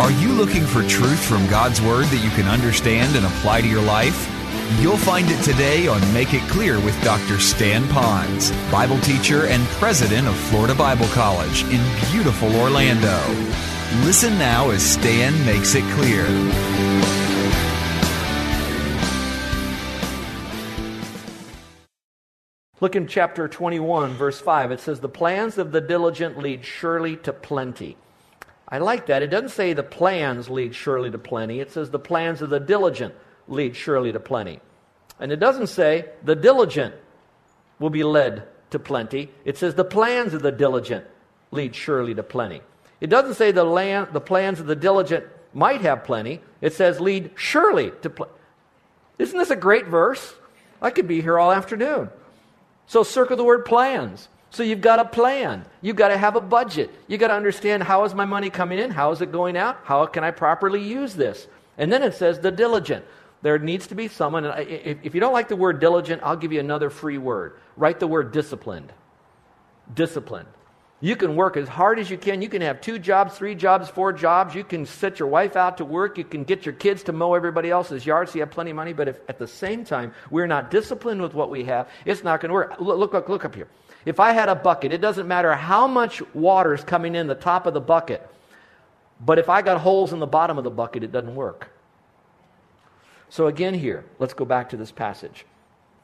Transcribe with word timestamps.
Are 0.00 0.10
you 0.12 0.32
looking 0.32 0.64
for 0.64 0.82
truth 0.88 1.22
from 1.22 1.46
God's 1.48 1.82
Word 1.82 2.06
that 2.06 2.24
you 2.24 2.30
can 2.30 2.48
understand 2.48 3.16
and 3.16 3.26
apply 3.26 3.60
to 3.60 3.68
your 3.68 3.82
life? 3.82 4.26
You'll 4.80 4.96
find 4.96 5.28
it 5.28 5.44
today 5.44 5.88
on 5.88 6.00
Make 6.14 6.32
It 6.32 6.40
Clear 6.48 6.80
with 6.80 6.98
Dr. 7.04 7.38
Stan 7.38 7.82
Ponz, 7.88 8.50
Bible 8.72 8.98
teacher 9.00 9.44
and 9.44 9.62
president 9.76 10.26
of 10.26 10.34
Florida 10.34 10.74
Bible 10.74 11.04
College 11.08 11.64
in 11.64 11.82
beautiful 12.10 12.48
Orlando. 12.56 13.14
Listen 14.02 14.38
now 14.38 14.70
as 14.70 14.82
Stan 14.82 15.34
makes 15.44 15.74
it 15.74 15.84
clear. 15.92 16.24
Look 22.80 22.96
in 22.96 23.06
chapter 23.06 23.48
21, 23.48 24.14
verse 24.14 24.40
5. 24.40 24.72
It 24.72 24.80
says, 24.80 25.00
The 25.00 25.10
plans 25.10 25.58
of 25.58 25.72
the 25.72 25.82
diligent 25.82 26.38
lead 26.38 26.64
surely 26.64 27.18
to 27.18 27.34
plenty. 27.34 27.98
I 28.70 28.78
like 28.78 29.06
that. 29.06 29.22
It 29.22 29.28
doesn't 29.28 29.50
say 29.50 29.72
the 29.72 29.82
plans 29.82 30.48
lead 30.48 30.74
surely 30.74 31.10
to 31.10 31.18
plenty. 31.18 31.60
It 31.60 31.72
says 31.72 31.90
the 31.90 31.98
plans 31.98 32.40
of 32.40 32.50
the 32.50 32.60
diligent 32.60 33.14
lead 33.48 33.74
surely 33.74 34.12
to 34.12 34.20
plenty. 34.20 34.60
And 35.18 35.32
it 35.32 35.40
doesn't 35.40 35.66
say 35.66 36.10
the 36.22 36.36
diligent 36.36 36.94
will 37.78 37.90
be 37.90 38.04
led 38.04 38.46
to 38.70 38.78
plenty. 38.78 39.30
It 39.44 39.58
says 39.58 39.74
the 39.74 39.84
plans 39.84 40.34
of 40.34 40.42
the 40.42 40.52
diligent 40.52 41.04
lead 41.50 41.74
surely 41.74 42.14
to 42.14 42.22
plenty. 42.22 42.62
It 43.00 43.08
doesn't 43.08 43.34
say 43.34 43.50
the, 43.50 43.64
land, 43.64 44.08
the 44.12 44.20
plans 44.20 44.60
of 44.60 44.66
the 44.66 44.76
diligent 44.76 45.24
might 45.52 45.80
have 45.80 46.04
plenty. 46.04 46.40
It 46.60 46.74
says 46.74 47.00
lead 47.00 47.32
surely 47.34 47.92
to 48.02 48.10
plenty. 48.10 48.32
Isn't 49.18 49.38
this 49.38 49.50
a 49.50 49.56
great 49.56 49.86
verse? 49.86 50.34
I 50.80 50.90
could 50.90 51.08
be 51.08 51.20
here 51.20 51.38
all 51.38 51.50
afternoon. 51.50 52.08
So 52.86 53.02
circle 53.02 53.36
the 53.36 53.44
word 53.44 53.64
plans. 53.64 54.28
So 54.50 54.62
you've 54.62 54.80
got 54.80 54.98
a 54.98 55.04
plan. 55.04 55.64
You've 55.80 55.96
got 55.96 56.08
to 56.08 56.18
have 56.18 56.36
a 56.36 56.40
budget. 56.40 56.90
You've 57.06 57.20
got 57.20 57.28
to 57.28 57.34
understand 57.34 57.84
how 57.84 58.04
is 58.04 58.14
my 58.14 58.24
money 58.24 58.50
coming 58.50 58.78
in? 58.78 58.90
How 58.90 59.12
is 59.12 59.20
it 59.20 59.30
going 59.30 59.56
out? 59.56 59.78
How 59.84 60.04
can 60.06 60.24
I 60.24 60.32
properly 60.32 60.82
use 60.82 61.14
this? 61.14 61.46
And 61.78 61.92
then 61.92 62.02
it 62.02 62.14
says 62.14 62.40
the 62.40 62.50
diligent. 62.50 63.04
There 63.42 63.58
needs 63.58 63.86
to 63.86 63.94
be 63.94 64.08
someone, 64.08 64.44
if 64.44 65.14
you 65.14 65.20
don't 65.20 65.32
like 65.32 65.48
the 65.48 65.56
word 65.56 65.80
diligent, 65.80 66.22
I'll 66.22 66.36
give 66.36 66.52
you 66.52 66.60
another 66.60 66.90
free 66.90 67.16
word. 67.16 67.58
Write 67.76 68.00
the 68.00 68.06
word 68.06 68.32
disciplined. 68.32 68.92
Disciplined. 69.94 70.48
You 71.02 71.16
can 71.16 71.34
work 71.34 71.56
as 71.56 71.66
hard 71.66 71.98
as 71.98 72.10
you 72.10 72.18
can. 72.18 72.42
You 72.42 72.50
can 72.50 72.60
have 72.60 72.82
two 72.82 72.98
jobs, 72.98 73.38
three 73.38 73.54
jobs, 73.54 73.88
four 73.88 74.12
jobs. 74.12 74.54
You 74.54 74.64
can 74.64 74.84
set 74.84 75.18
your 75.18 75.28
wife 75.28 75.56
out 75.56 75.78
to 75.78 75.86
work. 75.86 76.18
You 76.18 76.24
can 76.24 76.44
get 76.44 76.66
your 76.66 76.74
kids 76.74 77.02
to 77.04 77.12
mow 77.12 77.32
everybody 77.32 77.70
else's 77.70 78.04
yard 78.04 78.28
so 78.28 78.34
you 78.34 78.40
have 78.42 78.50
plenty 78.50 78.70
of 78.70 78.76
money. 78.76 78.92
But 78.92 79.08
if 79.08 79.20
at 79.26 79.38
the 79.38 79.48
same 79.48 79.84
time 79.84 80.12
we're 80.30 80.46
not 80.46 80.70
disciplined 80.70 81.22
with 81.22 81.32
what 81.32 81.48
we 81.48 81.64
have, 81.64 81.88
it's 82.04 82.22
not 82.22 82.42
going 82.42 82.50
to 82.50 82.54
work. 82.54 82.78
Look, 82.78 83.12
look, 83.14 83.28
look 83.30 83.44
up 83.46 83.54
here. 83.54 83.68
If 84.04 84.18
I 84.18 84.32
had 84.32 84.48
a 84.48 84.54
bucket, 84.54 84.92
it 84.92 85.00
doesn't 85.00 85.28
matter 85.28 85.54
how 85.54 85.86
much 85.86 86.22
water 86.34 86.74
is 86.74 86.82
coming 86.82 87.14
in 87.14 87.26
the 87.26 87.34
top 87.34 87.66
of 87.66 87.74
the 87.74 87.80
bucket, 87.80 88.28
but 89.20 89.38
if 89.38 89.48
I 89.48 89.60
got 89.62 89.80
holes 89.80 90.12
in 90.12 90.18
the 90.18 90.26
bottom 90.26 90.56
of 90.56 90.64
the 90.64 90.70
bucket, 90.70 91.04
it 91.04 91.12
doesn't 91.12 91.34
work. 91.34 91.70
So, 93.28 93.46
again, 93.46 93.74
here, 93.74 94.04
let's 94.18 94.34
go 94.34 94.44
back 94.44 94.70
to 94.70 94.76
this 94.76 94.90
passage. 94.90 95.44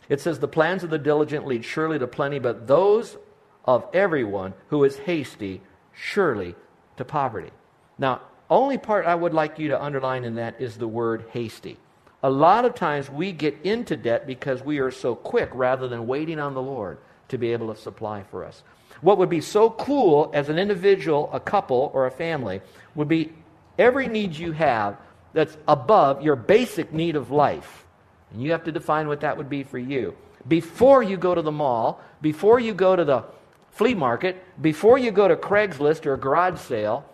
It 0.08 0.20
says, 0.20 0.38
The 0.38 0.48
plans 0.48 0.84
of 0.84 0.90
the 0.90 0.98
diligent 0.98 1.46
lead 1.46 1.64
surely 1.64 1.98
to 1.98 2.06
plenty, 2.06 2.38
but 2.38 2.66
those 2.66 3.16
of 3.64 3.86
everyone 3.92 4.54
who 4.68 4.84
is 4.84 4.98
hasty 4.98 5.62
surely 5.92 6.54
to 6.98 7.04
poverty. 7.04 7.50
Now, 7.98 8.20
only 8.48 8.78
part 8.78 9.06
I 9.06 9.14
would 9.14 9.34
like 9.34 9.58
you 9.58 9.68
to 9.68 9.82
underline 9.82 10.24
in 10.24 10.36
that 10.36 10.60
is 10.60 10.76
the 10.76 10.86
word 10.86 11.24
hasty. 11.32 11.78
A 12.22 12.30
lot 12.30 12.64
of 12.64 12.74
times 12.74 13.10
we 13.10 13.32
get 13.32 13.58
into 13.64 13.96
debt 13.96 14.26
because 14.26 14.62
we 14.62 14.78
are 14.78 14.90
so 14.90 15.14
quick 15.14 15.50
rather 15.52 15.88
than 15.88 16.06
waiting 16.06 16.38
on 16.38 16.54
the 16.54 16.62
Lord 16.62 16.98
to 17.28 17.38
be 17.38 17.52
able 17.52 17.72
to 17.72 17.80
supply 17.80 18.22
for 18.22 18.44
us. 18.44 18.62
What 19.00 19.18
would 19.18 19.28
be 19.28 19.40
so 19.40 19.70
cool 19.70 20.30
as 20.32 20.48
an 20.48 20.58
individual, 20.58 21.28
a 21.32 21.40
couple, 21.40 21.90
or 21.92 22.06
a 22.06 22.10
family 22.10 22.60
would 22.94 23.08
be 23.08 23.32
every 23.78 24.08
need 24.08 24.34
you 24.34 24.52
have 24.52 24.96
that's 25.32 25.56
above 25.68 26.22
your 26.22 26.36
basic 26.36 26.92
need 26.92 27.14
of 27.14 27.30
life. 27.30 27.84
And 28.32 28.42
you 28.42 28.52
have 28.52 28.64
to 28.64 28.72
define 28.72 29.06
what 29.08 29.20
that 29.20 29.36
would 29.36 29.50
be 29.50 29.62
for 29.62 29.78
you. 29.78 30.16
Before 30.48 31.02
you 31.02 31.16
go 31.16 31.34
to 31.34 31.42
the 31.42 31.52
mall, 31.52 32.00
before 32.22 32.58
you 32.58 32.72
go 32.72 32.96
to 32.96 33.04
the 33.04 33.24
flea 33.70 33.94
market, 33.94 34.42
before 34.62 34.96
you 34.96 35.10
go 35.10 35.28
to 35.28 35.36
Craigslist 35.36 36.06
or 36.06 36.14
a 36.14 36.18
garage 36.18 36.58
sale, 36.58 37.04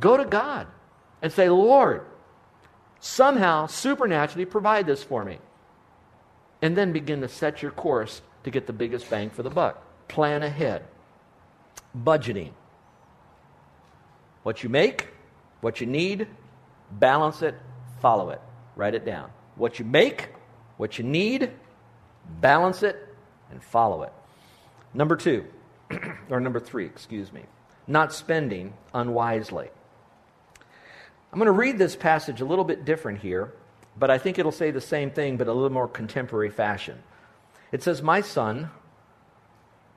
go 0.00 0.16
to 0.16 0.24
God 0.24 0.66
and 1.22 1.32
say, 1.32 1.48
Lord, 1.48 2.04
somehow 2.98 3.66
supernaturally 3.66 4.44
provide 4.44 4.86
this 4.86 5.04
for 5.04 5.24
me. 5.24 5.38
And 6.60 6.76
then 6.76 6.92
begin 6.92 7.20
to 7.20 7.28
set 7.28 7.62
your 7.62 7.70
course 7.70 8.22
to 8.44 8.50
get 8.50 8.66
the 8.66 8.72
biggest 8.72 9.10
bang 9.10 9.30
for 9.30 9.42
the 9.42 9.50
buck. 9.50 9.82
Plan 10.08 10.42
ahead. 10.42 10.84
Budgeting. 11.96 12.52
What 14.42 14.62
you 14.62 14.68
make, 14.68 15.08
what 15.60 15.80
you 15.80 15.86
need, 15.86 16.28
balance 16.92 17.42
it, 17.42 17.54
follow 18.00 18.30
it. 18.30 18.40
Write 18.76 18.94
it 18.94 19.04
down. 19.04 19.30
What 19.56 19.78
you 19.78 19.84
make, 19.84 20.28
what 20.76 20.98
you 20.98 21.04
need, 21.04 21.50
balance 22.40 22.82
it, 22.82 22.96
and 23.50 23.62
follow 23.62 24.02
it. 24.02 24.12
Number 24.92 25.16
two, 25.16 25.46
or 26.30 26.40
number 26.40 26.60
three, 26.60 26.84
excuse 26.84 27.32
me, 27.32 27.42
not 27.86 28.12
spending 28.12 28.74
unwisely. 28.92 29.68
I'm 31.32 31.38
going 31.38 31.46
to 31.46 31.52
read 31.52 31.78
this 31.78 31.96
passage 31.96 32.40
a 32.40 32.44
little 32.44 32.64
bit 32.64 32.84
different 32.84 33.20
here, 33.20 33.52
but 33.96 34.10
I 34.10 34.18
think 34.18 34.38
it'll 34.38 34.52
say 34.52 34.70
the 34.70 34.80
same 34.80 35.10
thing, 35.10 35.36
but 35.36 35.48
a 35.48 35.52
little 35.52 35.70
more 35.70 35.88
contemporary 35.88 36.50
fashion. 36.50 37.02
It 37.74 37.82
says, 37.82 38.02
My 38.02 38.20
son, 38.20 38.70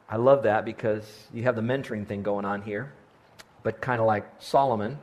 I 0.10 0.16
love 0.16 0.44
that 0.44 0.66
because 0.66 1.28
you 1.32 1.44
have 1.44 1.56
the 1.56 1.62
mentoring 1.62 2.08
thing 2.08 2.24
going 2.24 2.44
on 2.44 2.64
here, 2.64 2.92
but 3.62 3.82
kind 3.82 4.02
of 4.02 4.08
like 4.08 4.26
Solomon 4.40 4.98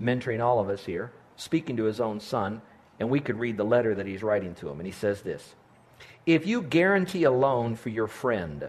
mentoring 0.00 0.40
all 0.40 0.60
of 0.60 0.68
us 0.68 0.84
here, 0.84 1.10
speaking 1.34 1.76
to 1.78 1.82
his 1.82 2.00
own 2.00 2.20
son, 2.20 2.62
and 3.00 3.10
we 3.10 3.18
could 3.18 3.36
read 3.36 3.56
the 3.56 3.64
letter 3.64 3.96
that 3.96 4.06
he's 4.06 4.22
writing 4.22 4.54
to 4.54 4.68
him. 4.68 4.78
And 4.78 4.86
he 4.86 4.92
says 4.92 5.22
this 5.22 5.56
If 6.24 6.46
you 6.46 6.62
guarantee 6.62 7.24
a 7.24 7.32
loan 7.32 7.74
for 7.74 7.88
your 7.88 8.06
friend, 8.06 8.68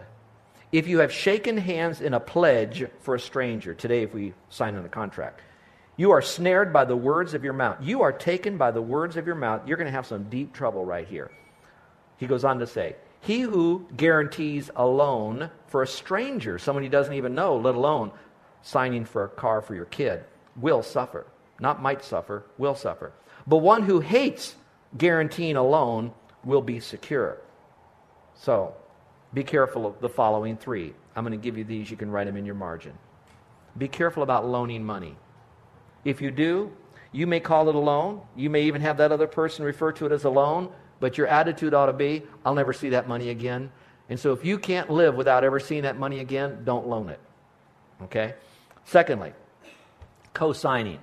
if 0.72 0.88
you 0.88 0.98
have 0.98 1.12
shaken 1.12 1.56
hands 1.56 2.00
in 2.00 2.14
a 2.14 2.20
pledge 2.20 2.84
for 2.98 3.14
a 3.14 3.20
stranger, 3.20 3.74
today 3.74 4.02
if 4.02 4.12
we 4.12 4.34
sign 4.50 4.74
on 4.74 4.84
a 4.84 4.88
contract, 4.88 5.40
you 5.96 6.10
are 6.10 6.20
snared 6.20 6.72
by 6.72 6.84
the 6.84 6.96
words 6.96 7.32
of 7.32 7.44
your 7.44 7.52
mouth. 7.52 7.76
You 7.80 8.02
are 8.02 8.12
taken 8.12 8.56
by 8.56 8.72
the 8.72 8.82
words 8.82 9.16
of 9.16 9.24
your 9.24 9.36
mouth. 9.36 9.68
You're 9.68 9.76
going 9.76 9.86
to 9.86 9.92
have 9.92 10.06
some 10.06 10.24
deep 10.24 10.52
trouble 10.52 10.84
right 10.84 11.06
here. 11.06 11.30
He 12.16 12.26
goes 12.26 12.42
on 12.44 12.58
to 12.58 12.66
say, 12.66 12.96
he 13.22 13.40
who 13.40 13.86
guarantees 13.96 14.68
a 14.74 14.84
loan 14.84 15.48
for 15.68 15.82
a 15.82 15.86
stranger, 15.86 16.58
someone 16.58 16.82
he 16.82 16.88
doesn't 16.88 17.14
even 17.14 17.36
know, 17.36 17.56
let 17.56 17.76
alone 17.76 18.10
signing 18.62 19.04
for 19.04 19.24
a 19.24 19.28
car 19.28 19.62
for 19.62 19.76
your 19.76 19.84
kid, 19.84 20.24
will 20.56 20.82
suffer. 20.82 21.26
Not 21.60 21.80
might 21.80 22.04
suffer, 22.04 22.44
will 22.58 22.74
suffer. 22.74 23.12
But 23.46 23.58
one 23.58 23.84
who 23.84 24.00
hates 24.00 24.56
guaranteeing 24.98 25.54
a 25.54 25.62
loan 25.62 26.12
will 26.44 26.62
be 26.62 26.80
secure. 26.80 27.38
So, 28.34 28.74
be 29.32 29.44
careful 29.44 29.86
of 29.86 30.00
the 30.00 30.08
following 30.08 30.56
three. 30.56 30.92
I'm 31.14 31.24
going 31.24 31.38
to 31.38 31.42
give 31.42 31.56
you 31.56 31.62
these. 31.62 31.92
You 31.92 31.96
can 31.96 32.10
write 32.10 32.26
them 32.26 32.36
in 32.36 32.44
your 32.44 32.56
margin. 32.56 32.92
Be 33.78 33.86
careful 33.86 34.24
about 34.24 34.48
loaning 34.48 34.82
money. 34.82 35.16
If 36.04 36.20
you 36.20 36.32
do, 36.32 36.72
you 37.12 37.28
may 37.28 37.38
call 37.38 37.68
it 37.68 37.76
a 37.76 37.78
loan. 37.78 38.22
You 38.34 38.50
may 38.50 38.62
even 38.62 38.80
have 38.80 38.96
that 38.96 39.12
other 39.12 39.28
person 39.28 39.64
refer 39.64 39.92
to 39.92 40.06
it 40.06 40.12
as 40.12 40.24
a 40.24 40.30
loan. 40.30 40.72
But 41.02 41.18
your 41.18 41.26
attitude 41.26 41.74
ought 41.74 41.86
to 41.86 41.92
be, 41.92 42.22
I'll 42.44 42.54
never 42.54 42.72
see 42.72 42.90
that 42.90 43.08
money 43.08 43.30
again. 43.30 43.72
And 44.08 44.20
so 44.20 44.32
if 44.32 44.44
you 44.44 44.56
can't 44.56 44.88
live 44.88 45.16
without 45.16 45.42
ever 45.42 45.58
seeing 45.58 45.82
that 45.82 45.98
money 45.98 46.20
again, 46.20 46.62
don't 46.62 46.86
loan 46.86 47.08
it. 47.08 47.18
Okay? 48.02 48.34
Secondly, 48.84 49.32
co 50.32 50.52
signing. 50.52 51.00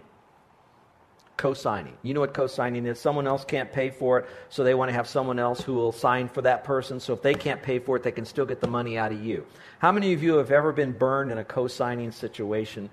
Co 1.36 1.54
signing. 1.54 1.98
You 2.02 2.14
know 2.14 2.22
what 2.22 2.34
co 2.34 2.48
signing 2.48 2.86
is? 2.86 2.98
Someone 2.98 3.28
else 3.28 3.44
can't 3.44 3.74
pay 3.74 3.90
for 3.90 4.20
it, 4.20 4.30
so 4.48 4.64
they 4.64 4.74
want 4.74 4.88
to 4.88 4.94
have 4.94 5.06
someone 5.06 5.38
else 5.38 5.60
who 5.60 5.74
will 5.74 5.92
sign 5.92 6.30
for 6.30 6.42
that 6.44 6.64
person. 6.64 7.02
So 7.02 7.12
if 7.12 7.22
they 7.22 7.34
can't 7.34 7.62
pay 7.62 7.78
for 7.78 7.98
it, 7.98 8.04
they 8.04 8.14
can 8.14 8.24
still 8.24 8.46
get 8.46 8.62
the 8.62 8.68
money 8.68 8.98
out 8.98 9.12
of 9.12 9.22
you. 9.22 9.46
How 9.80 9.92
many 9.92 10.14
of 10.14 10.24
you 10.24 10.36
have 10.36 10.50
ever 10.50 10.72
been 10.72 10.94
burned 10.94 11.30
in 11.30 11.40
a 11.40 11.44
co 11.44 11.68
signing 11.68 12.14
situation? 12.14 12.90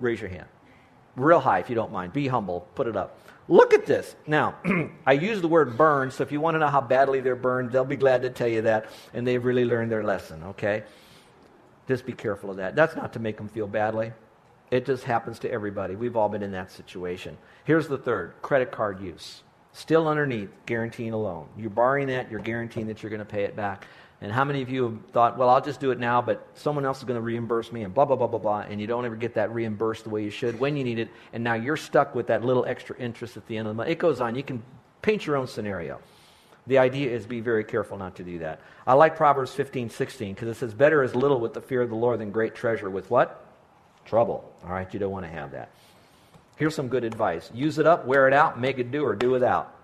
Raise 0.00 0.20
your 0.20 0.30
hand. 0.30 0.48
Real 1.16 1.40
high, 1.40 1.58
if 1.58 1.68
you 1.68 1.74
don't 1.74 1.92
mind. 1.92 2.12
Be 2.12 2.28
humble. 2.28 2.66
Put 2.74 2.86
it 2.86 2.96
up. 2.96 3.18
Look 3.48 3.74
at 3.74 3.84
this. 3.84 4.14
Now, 4.26 4.54
I 5.06 5.14
use 5.14 5.40
the 5.40 5.48
word 5.48 5.76
burn, 5.76 6.10
so 6.12 6.22
if 6.22 6.30
you 6.30 6.40
want 6.40 6.54
to 6.54 6.60
know 6.60 6.68
how 6.68 6.80
badly 6.80 7.20
they're 7.20 7.34
burned, 7.34 7.72
they'll 7.72 7.84
be 7.84 7.96
glad 7.96 8.22
to 8.22 8.30
tell 8.30 8.46
you 8.46 8.62
that, 8.62 8.86
and 9.12 9.26
they've 9.26 9.44
really 9.44 9.64
learned 9.64 9.90
their 9.90 10.04
lesson, 10.04 10.42
okay? 10.44 10.84
Just 11.88 12.06
be 12.06 12.12
careful 12.12 12.50
of 12.50 12.58
that. 12.58 12.76
That's 12.76 12.94
not 12.94 13.12
to 13.14 13.18
make 13.18 13.36
them 13.36 13.48
feel 13.48 13.66
badly. 13.66 14.12
It 14.70 14.86
just 14.86 15.02
happens 15.02 15.40
to 15.40 15.50
everybody. 15.50 15.96
We've 15.96 16.16
all 16.16 16.28
been 16.28 16.44
in 16.44 16.52
that 16.52 16.70
situation. 16.70 17.36
Here's 17.64 17.88
the 17.88 17.98
third 17.98 18.34
credit 18.40 18.70
card 18.70 19.00
use. 19.00 19.42
Still 19.72 20.06
underneath, 20.06 20.50
guaranteeing 20.66 21.12
a 21.12 21.16
loan. 21.16 21.48
You're 21.56 21.70
borrowing 21.70 22.06
that, 22.06 22.30
you're 22.30 22.40
guaranteeing 22.40 22.86
that 22.86 23.02
you're 23.02 23.10
going 23.10 23.18
to 23.18 23.24
pay 23.24 23.42
it 23.42 23.56
back. 23.56 23.86
And 24.22 24.30
how 24.30 24.44
many 24.44 24.60
of 24.60 24.68
you 24.68 24.82
have 24.84 24.98
thought, 25.12 25.38
well, 25.38 25.48
I'll 25.48 25.62
just 25.62 25.80
do 25.80 25.92
it 25.92 25.98
now, 25.98 26.20
but 26.20 26.46
someone 26.54 26.84
else 26.84 26.98
is 26.98 27.04
going 27.04 27.16
to 27.16 27.22
reimburse 27.22 27.72
me 27.72 27.84
and 27.84 27.94
blah, 27.94 28.04
blah, 28.04 28.16
blah, 28.16 28.26
blah, 28.26 28.38
blah, 28.38 28.60
and 28.60 28.78
you 28.78 28.86
don't 28.86 29.06
ever 29.06 29.16
get 29.16 29.34
that 29.34 29.52
reimbursed 29.54 30.04
the 30.04 30.10
way 30.10 30.22
you 30.22 30.30
should 30.30 30.60
when 30.60 30.76
you 30.76 30.84
need 30.84 30.98
it, 30.98 31.08
and 31.32 31.42
now 31.42 31.54
you're 31.54 31.78
stuck 31.78 32.14
with 32.14 32.26
that 32.26 32.44
little 32.44 32.66
extra 32.66 32.96
interest 32.98 33.38
at 33.38 33.46
the 33.46 33.56
end 33.56 33.66
of 33.66 33.74
the 33.74 33.76
month. 33.78 33.88
It 33.88 33.98
goes 33.98 34.20
on. 34.20 34.34
You 34.34 34.42
can 34.42 34.62
paint 35.00 35.26
your 35.26 35.36
own 35.36 35.46
scenario. 35.46 36.00
The 36.66 36.76
idea 36.76 37.10
is 37.10 37.24
be 37.24 37.40
very 37.40 37.64
careful 37.64 37.96
not 37.96 38.16
to 38.16 38.22
do 38.22 38.40
that. 38.40 38.60
I 38.86 38.92
like 38.92 39.16
Proverbs 39.16 39.52
15, 39.54 39.88
16, 39.88 40.34
because 40.34 40.48
it 40.48 40.56
says, 40.58 40.74
better 40.74 41.02
is 41.02 41.14
little 41.14 41.40
with 41.40 41.54
the 41.54 41.62
fear 41.62 41.80
of 41.80 41.88
the 41.88 41.96
Lord 41.96 42.20
than 42.20 42.30
great 42.30 42.54
treasure 42.54 42.90
with 42.90 43.10
what? 43.10 43.46
Trouble. 44.04 44.52
All 44.64 44.70
right, 44.70 44.92
you 44.92 45.00
don't 45.00 45.10
want 45.10 45.24
to 45.24 45.32
have 45.32 45.52
that. 45.52 45.70
Here's 46.56 46.74
some 46.74 46.88
good 46.88 47.04
advice 47.04 47.50
use 47.54 47.78
it 47.78 47.86
up, 47.86 48.04
wear 48.04 48.28
it 48.28 48.34
out, 48.34 48.60
make 48.60 48.78
it 48.78 48.90
do, 48.90 49.02
or 49.02 49.14
do 49.14 49.30
without. 49.30 49.74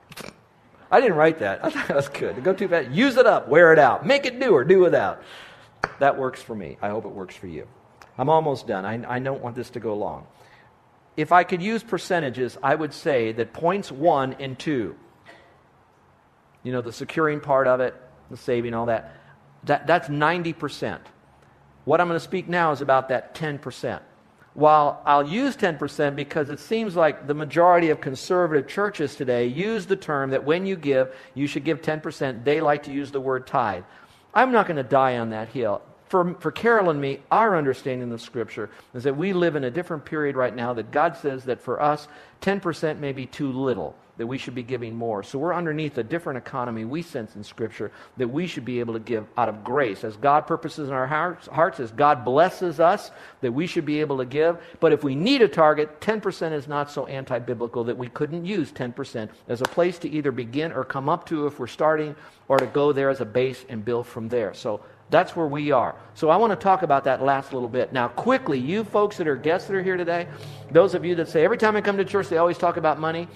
I 0.90 1.00
didn't 1.00 1.16
write 1.16 1.38
that. 1.40 1.60
I 1.64 1.70
thought 1.70 1.88
that 1.88 1.96
was 1.96 2.08
good. 2.08 2.42
Go 2.42 2.52
too 2.52 2.68
fast. 2.68 2.90
Use 2.90 3.16
it 3.16 3.26
up, 3.26 3.48
wear 3.48 3.72
it 3.72 3.78
out, 3.78 4.06
make 4.06 4.26
it 4.26 4.38
do, 4.40 4.54
or 4.54 4.64
do 4.64 4.80
without. 4.80 5.22
That 5.98 6.18
works 6.18 6.42
for 6.42 6.54
me. 6.54 6.78
I 6.82 6.88
hope 6.88 7.04
it 7.04 7.10
works 7.10 7.36
for 7.36 7.46
you. 7.46 7.66
I'm 8.18 8.28
almost 8.28 8.66
done. 8.66 8.84
I, 8.84 9.16
I 9.16 9.18
don't 9.18 9.42
want 9.42 9.56
this 9.56 9.70
to 9.70 9.80
go 9.80 9.94
long. 9.94 10.26
If 11.16 11.32
I 11.32 11.44
could 11.44 11.62
use 11.62 11.82
percentages, 11.82 12.58
I 12.62 12.74
would 12.74 12.92
say 12.92 13.32
that 13.32 13.52
points 13.52 13.90
one 13.90 14.34
and 14.34 14.58
two, 14.58 14.96
you 16.62 16.72
know, 16.72 16.82
the 16.82 16.92
securing 16.92 17.40
part 17.40 17.66
of 17.66 17.80
it, 17.80 17.94
the 18.30 18.36
saving, 18.36 18.74
all 18.74 18.86
that, 18.86 19.14
that 19.64 19.86
that's 19.86 20.08
90%. 20.08 20.98
What 21.84 22.00
I'm 22.00 22.08
going 22.08 22.18
to 22.18 22.24
speak 22.24 22.48
now 22.48 22.72
is 22.72 22.80
about 22.80 23.08
that 23.08 23.34
10%. 23.34 24.00
While 24.56 25.02
I'll 25.04 25.28
use 25.28 25.54
10% 25.54 26.16
because 26.16 26.48
it 26.48 26.58
seems 26.58 26.96
like 26.96 27.26
the 27.26 27.34
majority 27.34 27.90
of 27.90 28.00
conservative 28.00 28.66
churches 28.66 29.14
today 29.14 29.48
use 29.48 29.84
the 29.84 29.96
term 29.96 30.30
that 30.30 30.44
when 30.44 30.64
you 30.64 30.76
give, 30.76 31.14
you 31.34 31.46
should 31.46 31.62
give 31.62 31.82
10%, 31.82 32.42
they 32.42 32.62
like 32.62 32.82
to 32.84 32.90
use 32.90 33.10
the 33.10 33.20
word 33.20 33.46
tithe. 33.46 33.84
I'm 34.32 34.52
not 34.52 34.66
going 34.66 34.78
to 34.78 34.82
die 34.82 35.18
on 35.18 35.28
that 35.28 35.48
hill. 35.48 35.82
For, 36.08 36.32
for 36.40 36.50
Carol 36.50 36.88
and 36.88 36.98
me, 36.98 37.20
our 37.30 37.54
understanding 37.54 38.10
of 38.12 38.22
Scripture 38.22 38.70
is 38.94 39.04
that 39.04 39.14
we 39.14 39.34
live 39.34 39.56
in 39.56 39.64
a 39.64 39.70
different 39.70 40.06
period 40.06 40.36
right 40.36 40.56
now 40.56 40.72
that 40.72 40.90
God 40.90 41.18
says 41.18 41.44
that 41.44 41.60
for 41.60 41.82
us, 41.82 42.08
10% 42.40 42.98
may 42.98 43.12
be 43.12 43.26
too 43.26 43.52
little, 43.52 43.94
that 44.18 44.26
we 44.26 44.38
should 44.38 44.54
be 44.54 44.62
giving 44.62 44.94
more. 44.94 45.22
So 45.22 45.38
we're 45.38 45.54
underneath 45.54 45.98
a 45.98 46.02
different 46.02 46.38
economy 46.38 46.84
we 46.84 47.02
sense 47.02 47.36
in 47.36 47.44
Scripture 47.44 47.92
that 48.16 48.28
we 48.28 48.46
should 48.46 48.64
be 48.64 48.80
able 48.80 48.94
to 48.94 49.00
give 49.00 49.26
out 49.36 49.48
of 49.48 49.62
grace. 49.62 50.04
As 50.04 50.16
God 50.16 50.46
purposes 50.46 50.88
in 50.88 50.94
our 50.94 51.06
hearts, 51.06 51.46
hearts 51.48 51.80
as 51.80 51.90
God 51.90 52.24
blesses 52.24 52.80
us, 52.80 53.10
that 53.40 53.52
we 53.52 53.66
should 53.66 53.84
be 53.84 54.00
able 54.00 54.18
to 54.18 54.24
give. 54.24 54.58
But 54.80 54.92
if 54.92 55.04
we 55.04 55.14
need 55.14 55.42
a 55.42 55.48
target, 55.48 56.00
10% 56.00 56.52
is 56.52 56.66
not 56.66 56.90
so 56.90 57.06
anti 57.06 57.38
biblical 57.38 57.84
that 57.84 57.98
we 57.98 58.08
couldn't 58.08 58.44
use 58.44 58.72
10% 58.72 59.28
as 59.48 59.60
a 59.60 59.64
place 59.64 59.98
to 59.98 60.08
either 60.08 60.32
begin 60.32 60.72
or 60.72 60.84
come 60.84 61.08
up 61.08 61.26
to 61.26 61.46
if 61.46 61.58
we're 61.58 61.66
starting, 61.66 62.16
or 62.48 62.58
to 62.58 62.66
go 62.66 62.92
there 62.92 63.10
as 63.10 63.20
a 63.20 63.24
base 63.24 63.64
and 63.68 63.84
build 63.84 64.06
from 64.06 64.28
there. 64.28 64.54
So 64.54 64.80
that's 65.10 65.36
where 65.36 65.46
we 65.46 65.70
are. 65.70 65.94
So 66.14 66.30
I 66.30 66.36
want 66.36 66.52
to 66.52 66.56
talk 66.56 66.82
about 66.82 67.04
that 67.04 67.22
last 67.22 67.52
little 67.52 67.68
bit. 67.68 67.92
Now, 67.92 68.08
quickly, 68.08 68.58
you 68.58 68.84
folks 68.84 69.16
that 69.18 69.28
are 69.28 69.36
guests 69.36 69.68
that 69.68 69.76
are 69.76 69.82
here 69.82 69.96
today, 69.96 70.26
those 70.70 70.94
of 70.94 71.04
you 71.04 71.14
that 71.16 71.28
say 71.28 71.44
every 71.44 71.58
time 71.58 71.76
I 71.76 71.80
come 71.80 71.96
to 71.96 72.04
church 72.04 72.28
they 72.28 72.38
always 72.38 72.58
talk 72.58 72.76
about 72.76 72.98
money, 72.98 73.28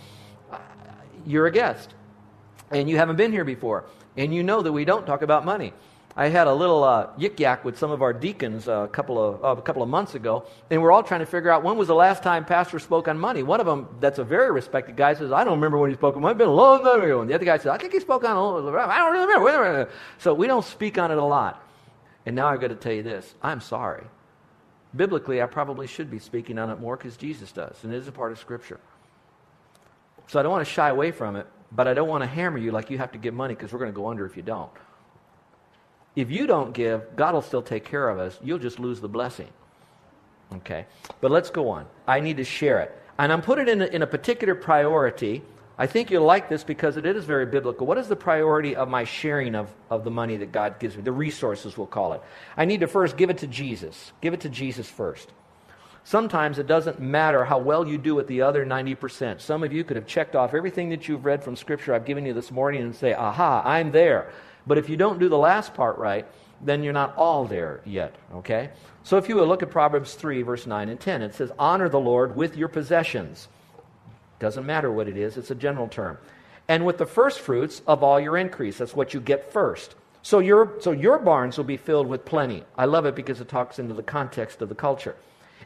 you're 1.26 1.46
a 1.46 1.52
guest. 1.52 1.94
And 2.70 2.88
you 2.88 2.96
haven't 2.96 3.17
been 3.17 3.32
here 3.32 3.44
before. 3.44 3.84
And 4.17 4.34
you 4.34 4.43
know 4.43 4.62
that 4.62 4.72
we 4.72 4.84
don't 4.84 5.06
talk 5.06 5.22
about 5.22 5.44
money. 5.44 5.72
I 6.17 6.28
had 6.28 6.49
a 6.49 6.52
little 6.52 6.82
uh, 6.82 7.08
yik 7.19 7.38
yak 7.38 7.64
with 7.64 7.78
some 7.78 7.90
of 7.90 8.02
our 8.02 8.12
deacons 8.12 8.69
uh, 8.69 8.81
a 8.81 8.88
couple 8.88 9.22
of 9.22 9.44
uh, 9.44 9.61
a 9.61 9.62
couple 9.62 9.82
of 9.82 9.88
months 9.88 10.17
ago, 10.17 10.44
and 10.69 10.82
we're 10.82 10.90
all 10.90 11.05
trying 11.05 11.20
to 11.20 11.26
figure 11.26 11.50
out 11.50 11.62
when 11.62 11.76
was 11.76 11.87
the 11.88 11.94
last 11.94 12.22
time 12.22 12.44
pastor 12.44 12.78
spoke 12.81 13.06
on 13.06 13.19
money. 13.19 13.43
One 13.44 13.61
of 13.61 13.67
them, 13.67 13.88
that's 14.00 14.19
a 14.19 14.25
very 14.25 14.50
respected 14.50 14.96
guy, 14.96 15.14
says, 15.14 15.31
"I 15.31 15.44
don't 15.44 15.55
remember 15.55 15.78
when 15.78 15.88
he 15.88 15.96
spoke 15.96 16.17
on 16.17 16.22
money. 16.22 16.32
It's 16.32 16.38
been 16.38 16.49
a 16.49 16.52
long 16.52 16.82
time 16.82 17.00
ago." 17.02 17.20
And 17.20 17.31
the 17.31 17.34
other 17.34 17.44
guy 17.44 17.58
says, 17.58 17.69
"I 17.69 17.78
think 17.78 17.93
he 17.93 18.00
spoke 18.00 18.25
on 18.25 18.32
it. 18.32 18.76
I 18.76 18.99
don't 18.99 19.12
really 19.12 19.26
remember." 19.26 19.88
So 20.19 20.34
we 20.34 20.49
don't 20.49 20.64
speak 20.64 20.99
on 20.99 21.12
it 21.12 21.19
a 21.19 21.25
lot. 21.25 21.64
And 22.26 22.34
now 22.34 22.49
I've 22.49 22.61
got 22.61 22.69
to 22.69 22.75
tell 22.75 22.93
you 22.93 23.05
this: 23.05 23.34
I'm 23.43 23.61
sorry. 23.61 24.05
Biblically, 24.96 25.40
I 25.40 25.46
probably 25.46 25.87
should 25.87 26.11
be 26.11 26.19
speaking 26.19 26.58
on 26.58 26.70
it 26.70 26.81
more 26.81 26.96
because 26.96 27.17
Jesus 27.17 27.52
does, 27.52 27.76
and 27.84 27.94
it 27.94 27.96
is 27.96 28.08
a 28.08 28.12
part 28.12 28.32
of 28.32 28.38
Scripture. 28.40 28.81
So 30.31 30.38
I 30.38 30.44
don't 30.44 30.53
want 30.53 30.65
to 30.65 30.73
shy 30.73 30.88
away 30.91 31.11
from 31.11 31.35
it, 31.35 31.49
but 31.73 31.88
I 31.88 31.94
don't 31.94 32.06
want 32.06 32.23
to 32.23 32.27
hammer 32.29 32.56
you 32.56 32.71
like 32.71 32.88
you 32.88 32.99
have 32.99 33.11
to 33.12 33.19
give 33.19 33.35
money 33.35 33.53
because 33.53 33.73
we're 33.73 33.81
going 33.81 33.91
to 33.91 33.97
go 33.97 34.06
under 34.06 34.25
if 34.25 34.37
you 34.37 34.44
don't. 34.44 34.71
If 36.15 36.31
you 36.31 36.47
don't 36.47 36.73
give, 36.73 37.17
God 37.17 37.35
will 37.35 37.43
still 37.43 37.62
take 37.62 37.85
care 37.85 38.09
of 38.09 38.21
us. 38.21 38.38
You'll 38.41 38.61
just 38.61 38.79
lose 38.79 39.00
the 39.00 39.09
blessing. 39.09 39.49
Okay? 40.55 40.87
But 41.21 41.32
let's 41.32 41.50
go 41.50 41.69
on. 41.69 41.85
I 42.06 42.21
need 42.21 42.37
to 42.37 42.44
share 42.44 42.79
it. 42.79 42.97
And 43.19 43.32
I'm 43.32 43.43
putting 43.43 43.67
it 43.67 43.73
in 43.73 43.82
a, 43.82 43.87
in 43.87 44.03
a 44.03 44.06
particular 44.06 44.55
priority. 44.55 45.43
I 45.77 45.88
think 45.88 46.12
you'll 46.12 46.27
like 46.27 46.49
this 46.49 46.62
because 46.62 46.97
it 46.97 47.06
is 47.06 47.25
very 47.25 47.47
biblical. 47.47 47.85
What 47.85 47.99
is 47.99 48.06
the 48.06 48.15
priority 48.15 48.77
of 48.77 48.88
my 48.88 49.03
sharing 49.03 49.56
of, 49.56 49.69
of 49.91 50.05
the 50.05 50.12
money 50.12 50.37
that 50.37 50.53
God 50.53 50.79
gives 50.79 50.97
me? 50.97 51.03
The 51.03 51.11
resources, 51.11 51.77
we'll 51.77 51.88
call 51.88 52.12
it. 52.12 52.23
I 52.56 52.67
need 52.67 52.79
to 52.81 52.87
first 52.87 53.17
give 53.17 53.31
it 53.31 53.38
to 53.38 53.49
Jesus. 53.49 54.12
Give 54.21 54.32
it 54.32 54.43
to 54.43 54.49
Jesus 54.49 54.88
first. 54.88 55.32
Sometimes 56.10 56.58
it 56.58 56.66
doesn't 56.66 56.98
matter 56.98 57.44
how 57.44 57.58
well 57.58 57.86
you 57.86 57.96
do 57.96 58.16
with 58.16 58.26
the 58.26 58.42
other 58.42 58.66
90%. 58.66 59.40
Some 59.40 59.62
of 59.62 59.72
you 59.72 59.84
could 59.84 59.94
have 59.94 60.08
checked 60.08 60.34
off 60.34 60.54
everything 60.54 60.88
that 60.88 61.06
you've 61.06 61.24
read 61.24 61.44
from 61.44 61.54
Scripture 61.54 61.94
I've 61.94 62.04
given 62.04 62.26
you 62.26 62.34
this 62.34 62.50
morning 62.50 62.82
and 62.82 62.92
say, 62.92 63.14
aha, 63.14 63.62
I'm 63.64 63.92
there. 63.92 64.32
But 64.66 64.76
if 64.76 64.88
you 64.88 64.96
don't 64.96 65.20
do 65.20 65.28
the 65.28 65.38
last 65.38 65.72
part 65.72 65.98
right, 65.98 66.26
then 66.60 66.82
you're 66.82 66.92
not 66.92 67.16
all 67.16 67.44
there 67.44 67.80
yet, 67.84 68.16
okay? 68.34 68.70
So 69.04 69.18
if 69.18 69.28
you 69.28 69.36
will 69.36 69.46
look 69.46 69.62
at 69.62 69.70
Proverbs 69.70 70.14
3, 70.14 70.42
verse 70.42 70.66
9 70.66 70.88
and 70.88 70.98
10, 70.98 71.22
it 71.22 71.32
says, 71.32 71.52
Honor 71.60 71.88
the 71.88 72.00
Lord 72.00 72.34
with 72.34 72.56
your 72.56 72.66
possessions. 72.66 73.46
Doesn't 74.40 74.66
matter 74.66 74.90
what 74.90 75.06
it 75.06 75.16
is, 75.16 75.36
it's 75.36 75.52
a 75.52 75.54
general 75.54 75.86
term. 75.86 76.18
And 76.66 76.84
with 76.84 76.98
the 76.98 77.06
first 77.06 77.38
fruits 77.38 77.82
of 77.86 78.02
all 78.02 78.18
your 78.18 78.36
increase. 78.36 78.78
That's 78.78 78.96
what 78.96 79.14
you 79.14 79.20
get 79.20 79.52
first. 79.52 79.94
So 80.22 80.40
your, 80.40 80.72
so 80.80 80.90
your 80.90 81.20
barns 81.20 81.56
will 81.56 81.62
be 81.62 81.76
filled 81.76 82.08
with 82.08 82.24
plenty. 82.24 82.64
I 82.76 82.86
love 82.86 83.06
it 83.06 83.14
because 83.14 83.40
it 83.40 83.48
talks 83.48 83.78
into 83.78 83.94
the 83.94 84.02
context 84.02 84.60
of 84.60 84.68
the 84.68 84.74
culture 84.74 85.14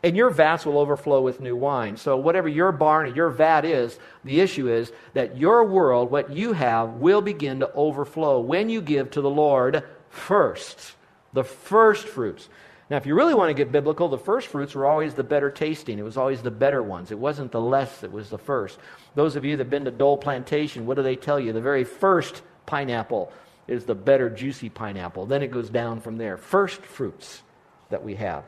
and 0.04 0.14
your 0.14 0.28
vats 0.28 0.66
will 0.66 0.78
overflow 0.78 1.22
with 1.22 1.40
new 1.40 1.56
wine. 1.56 1.96
So, 1.96 2.18
whatever 2.18 2.46
your 2.46 2.72
barn 2.72 3.06
or 3.06 3.14
your 3.14 3.30
vat 3.30 3.64
is, 3.64 3.98
the 4.22 4.40
issue 4.40 4.68
is 4.68 4.92
that 5.14 5.38
your 5.38 5.64
world, 5.64 6.10
what 6.10 6.30
you 6.30 6.52
have, 6.52 6.96
will 6.96 7.22
begin 7.22 7.60
to 7.60 7.72
overflow 7.72 8.38
when 8.38 8.68
you 8.68 8.82
give 8.82 9.10
to 9.12 9.22
the 9.22 9.30
Lord 9.30 9.82
first. 10.10 10.94
The 11.32 11.42
first 11.42 12.06
fruits. 12.06 12.50
Now, 12.90 12.98
if 12.98 13.06
you 13.06 13.14
really 13.14 13.32
want 13.32 13.48
to 13.48 13.54
get 13.54 13.72
biblical, 13.72 14.08
the 14.10 14.18
first 14.18 14.48
fruits 14.48 14.74
were 14.74 14.84
always 14.84 15.14
the 15.14 15.24
better 15.24 15.50
tasting. 15.50 15.98
It 15.98 16.04
was 16.04 16.18
always 16.18 16.42
the 16.42 16.50
better 16.50 16.82
ones. 16.82 17.10
It 17.10 17.18
wasn't 17.18 17.50
the 17.50 17.60
less 17.62 18.00
that 18.00 18.12
was 18.12 18.28
the 18.28 18.36
first. 18.36 18.78
Those 19.14 19.36
of 19.36 19.44
you 19.46 19.56
that 19.56 19.64
have 19.64 19.70
been 19.70 19.86
to 19.86 19.90
Dole 19.90 20.18
Plantation, 20.18 20.84
what 20.84 20.98
do 20.98 21.02
they 21.02 21.16
tell 21.16 21.40
you? 21.40 21.54
The 21.54 21.62
very 21.62 21.84
first 21.84 22.42
pineapple 22.66 23.32
is 23.66 23.86
the 23.86 23.94
better 23.94 24.28
juicy 24.28 24.68
pineapple. 24.68 25.24
Then 25.24 25.42
it 25.42 25.50
goes 25.50 25.70
down 25.70 26.02
from 26.02 26.18
there. 26.18 26.36
First 26.36 26.82
fruits 26.82 27.42
that 27.88 28.04
we 28.04 28.16
have. 28.16 28.44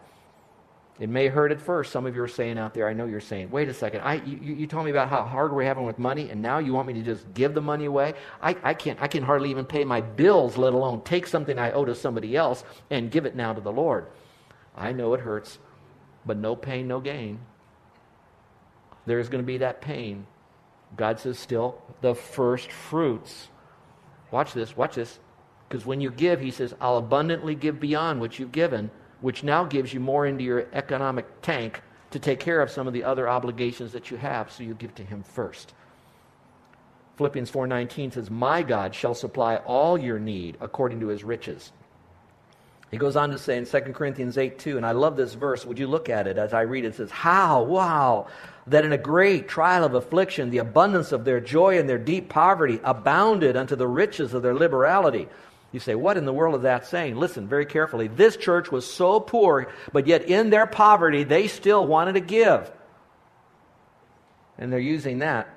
It 0.98 1.10
may 1.10 1.28
hurt 1.28 1.52
at 1.52 1.60
first. 1.60 1.92
Some 1.92 2.06
of 2.06 2.16
you 2.16 2.22
are 2.22 2.28
saying 2.28 2.58
out 2.58 2.72
there, 2.72 2.88
I 2.88 2.94
know 2.94 3.04
you're 3.04 3.20
saying, 3.20 3.50
wait 3.50 3.68
a 3.68 3.74
second, 3.74 4.00
I, 4.00 4.14
you, 4.14 4.54
you 4.54 4.66
told 4.66 4.86
me 4.86 4.90
about 4.90 5.10
how 5.10 5.24
hard 5.24 5.52
we're 5.52 5.64
having 5.64 5.84
with 5.84 5.98
money, 5.98 6.30
and 6.30 6.40
now 6.40 6.58
you 6.58 6.72
want 6.72 6.88
me 6.88 6.94
to 6.94 7.02
just 7.02 7.32
give 7.34 7.52
the 7.52 7.60
money 7.60 7.84
away? 7.84 8.14
I, 8.40 8.56
I, 8.62 8.72
can't, 8.72 9.00
I 9.02 9.06
can 9.06 9.22
hardly 9.22 9.50
even 9.50 9.66
pay 9.66 9.84
my 9.84 10.00
bills, 10.00 10.56
let 10.56 10.72
alone 10.72 11.02
take 11.02 11.26
something 11.26 11.58
I 11.58 11.72
owe 11.72 11.84
to 11.84 11.94
somebody 11.94 12.34
else 12.34 12.64
and 12.90 13.10
give 13.10 13.26
it 13.26 13.36
now 13.36 13.52
to 13.52 13.60
the 13.60 13.72
Lord. 13.72 14.06
I 14.74 14.92
know 14.92 15.12
it 15.12 15.20
hurts, 15.20 15.58
but 16.24 16.38
no 16.38 16.56
pain, 16.56 16.88
no 16.88 17.00
gain. 17.00 17.40
There's 19.04 19.28
going 19.28 19.42
to 19.42 19.46
be 19.46 19.58
that 19.58 19.82
pain. 19.82 20.26
God 20.96 21.20
says, 21.20 21.38
still, 21.38 21.82
the 22.00 22.14
first 22.14 22.72
fruits. 22.72 23.48
Watch 24.30 24.54
this, 24.54 24.76
watch 24.76 24.94
this. 24.94 25.18
Because 25.68 25.84
when 25.84 26.00
you 26.00 26.10
give, 26.10 26.40
He 26.40 26.50
says, 26.50 26.74
I'll 26.80 26.96
abundantly 26.96 27.54
give 27.54 27.80
beyond 27.80 28.20
what 28.20 28.38
you've 28.38 28.52
given 28.52 28.90
which 29.20 29.42
now 29.42 29.64
gives 29.64 29.92
you 29.92 30.00
more 30.00 30.26
into 30.26 30.44
your 30.44 30.66
economic 30.72 31.26
tank 31.42 31.80
to 32.10 32.18
take 32.18 32.40
care 32.40 32.60
of 32.60 32.70
some 32.70 32.86
of 32.86 32.92
the 32.92 33.04
other 33.04 33.28
obligations 33.28 33.92
that 33.92 34.10
you 34.10 34.16
have, 34.16 34.50
so 34.50 34.62
you 34.62 34.74
give 34.74 34.94
to 34.94 35.02
him 35.02 35.22
first. 35.22 35.74
Philippians 37.16 37.50
4:19 37.50 38.12
says, 38.12 38.30
"My 38.30 38.62
God 38.62 38.94
shall 38.94 39.14
supply 39.14 39.56
all 39.56 39.96
your 39.96 40.18
need 40.18 40.56
according 40.60 41.00
to 41.00 41.08
his 41.08 41.24
riches." 41.24 41.72
He 42.90 42.98
goes 42.98 43.16
on 43.16 43.30
to 43.30 43.38
say 43.38 43.56
in 43.56 43.66
2 43.66 43.94
Corinthians 43.94 44.38
8 44.38 44.58
2, 44.58 44.76
and 44.76 44.86
I 44.86 44.92
love 44.92 45.16
this 45.16 45.34
verse. 45.34 45.66
Would 45.66 45.78
you 45.78 45.88
look 45.88 46.08
at 46.08 46.28
it 46.28 46.38
as 46.38 46.54
I 46.54 46.60
read 46.62 46.84
it? 46.84 46.88
It 46.88 46.94
says, 46.94 47.10
How, 47.10 47.62
wow, 47.62 48.28
that 48.68 48.84
in 48.84 48.92
a 48.92 48.98
great 48.98 49.48
trial 49.48 49.82
of 49.82 49.94
affliction, 49.94 50.50
the 50.50 50.58
abundance 50.58 51.10
of 51.10 51.24
their 51.24 51.40
joy 51.40 51.78
and 51.78 51.88
their 51.88 51.98
deep 51.98 52.28
poverty 52.28 52.80
abounded 52.84 53.56
unto 53.56 53.74
the 53.74 53.88
riches 53.88 54.34
of 54.34 54.42
their 54.42 54.54
liberality. 54.54 55.28
You 55.72 55.80
say, 55.80 55.94
what 55.94 56.16
in 56.16 56.24
the 56.24 56.32
world 56.32 56.54
is 56.56 56.62
that 56.62 56.86
saying? 56.86 57.16
Listen 57.16 57.48
very 57.48 57.66
carefully. 57.66 58.08
This 58.08 58.36
church 58.36 58.70
was 58.70 58.90
so 58.90 59.20
poor, 59.20 59.72
but 59.92 60.06
yet 60.06 60.24
in 60.24 60.50
their 60.50 60.66
poverty, 60.66 61.24
they 61.24 61.48
still 61.48 61.86
wanted 61.86 62.14
to 62.14 62.20
give. 62.20 62.70
And 64.58 64.72
they're 64.72 64.78
using 64.78 65.18
that 65.18 65.48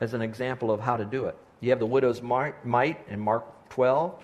as 0.00 0.14
an 0.14 0.22
example 0.22 0.70
of 0.70 0.80
how 0.80 0.96
to 0.96 1.04
do 1.04 1.26
it. 1.26 1.36
You 1.60 1.70
have 1.70 1.78
the 1.78 1.86
widow's 1.86 2.20
mite 2.20 2.96
in 3.08 3.20
Mark 3.20 3.70
12. 3.70 4.22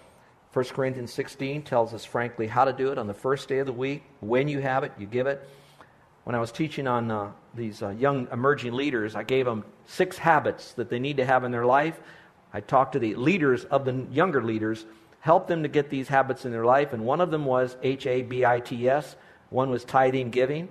1 0.53 0.65
Corinthians 0.67 1.13
16 1.13 1.63
tells 1.63 1.95
us 1.95 2.05
frankly 2.05 2.49
how 2.49 2.65
to 2.65 2.73
do 2.73 2.91
it 2.91 2.99
on 2.99 3.07
the 3.07 3.15
first 3.15 3.49
day 3.49 3.59
of 3.59 3.67
the 3.67 3.73
week. 3.73 4.03
When 4.21 4.49
you 4.49 4.61
have 4.61 4.83
it, 4.83 4.93
you 4.99 5.07
give 5.07 5.27
it. 5.27 5.49
When 6.25 6.35
I 6.35 6.41
was 6.41 6.51
teaching 6.51 6.87
on 6.87 7.11
uh, 7.11 7.31
these 7.55 7.83
uh, 7.83 7.91
young 7.91 8.29
emerging 8.33 8.73
leaders, 8.73 9.15
I 9.15 9.23
gave 9.23 9.47
them 9.47 9.65
six 9.87 10.19
habits 10.19 10.73
that 10.73 10.91
they 10.91 10.99
need 10.99 11.19
to 11.19 11.25
have 11.25 11.45
in 11.45 11.53
their 11.53 11.65
life. 11.65 12.01
I 12.52 12.61
talked 12.61 12.92
to 12.95 12.99
the 12.99 13.14
leaders 13.14 13.64
of 13.64 13.85
the 13.85 14.07
younger 14.11 14.42
leaders, 14.42 14.85
helped 15.21 15.49
them 15.49 15.62
to 15.62 15.69
get 15.69 15.90
these 15.90 16.09
habits 16.09 16.45
in 16.45 16.52
their 16.52 16.64
life, 16.64 16.92
and 16.92 17.04
one 17.04 17.21
of 17.21 17.30
them 17.30 17.45
was 17.45 17.76
H 17.83 18.07
A 18.07 18.23
B 18.23 18.45
I 18.45 18.61
T 18.61 18.88
S. 18.88 19.16
One 19.50 19.71
was 19.71 19.85
tithing 19.85 20.30
giving. 20.30 20.69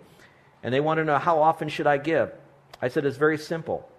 And 0.64 0.74
they 0.74 0.80
want 0.80 0.98
to 0.98 1.06
know 1.06 1.18
how 1.18 1.42
often 1.42 1.70
should 1.70 1.88
I 1.88 1.98
give? 1.98 2.32
I 2.82 2.88
said 2.88 3.06
it's 3.06 3.18
very 3.18 3.38
simple. 3.38 3.90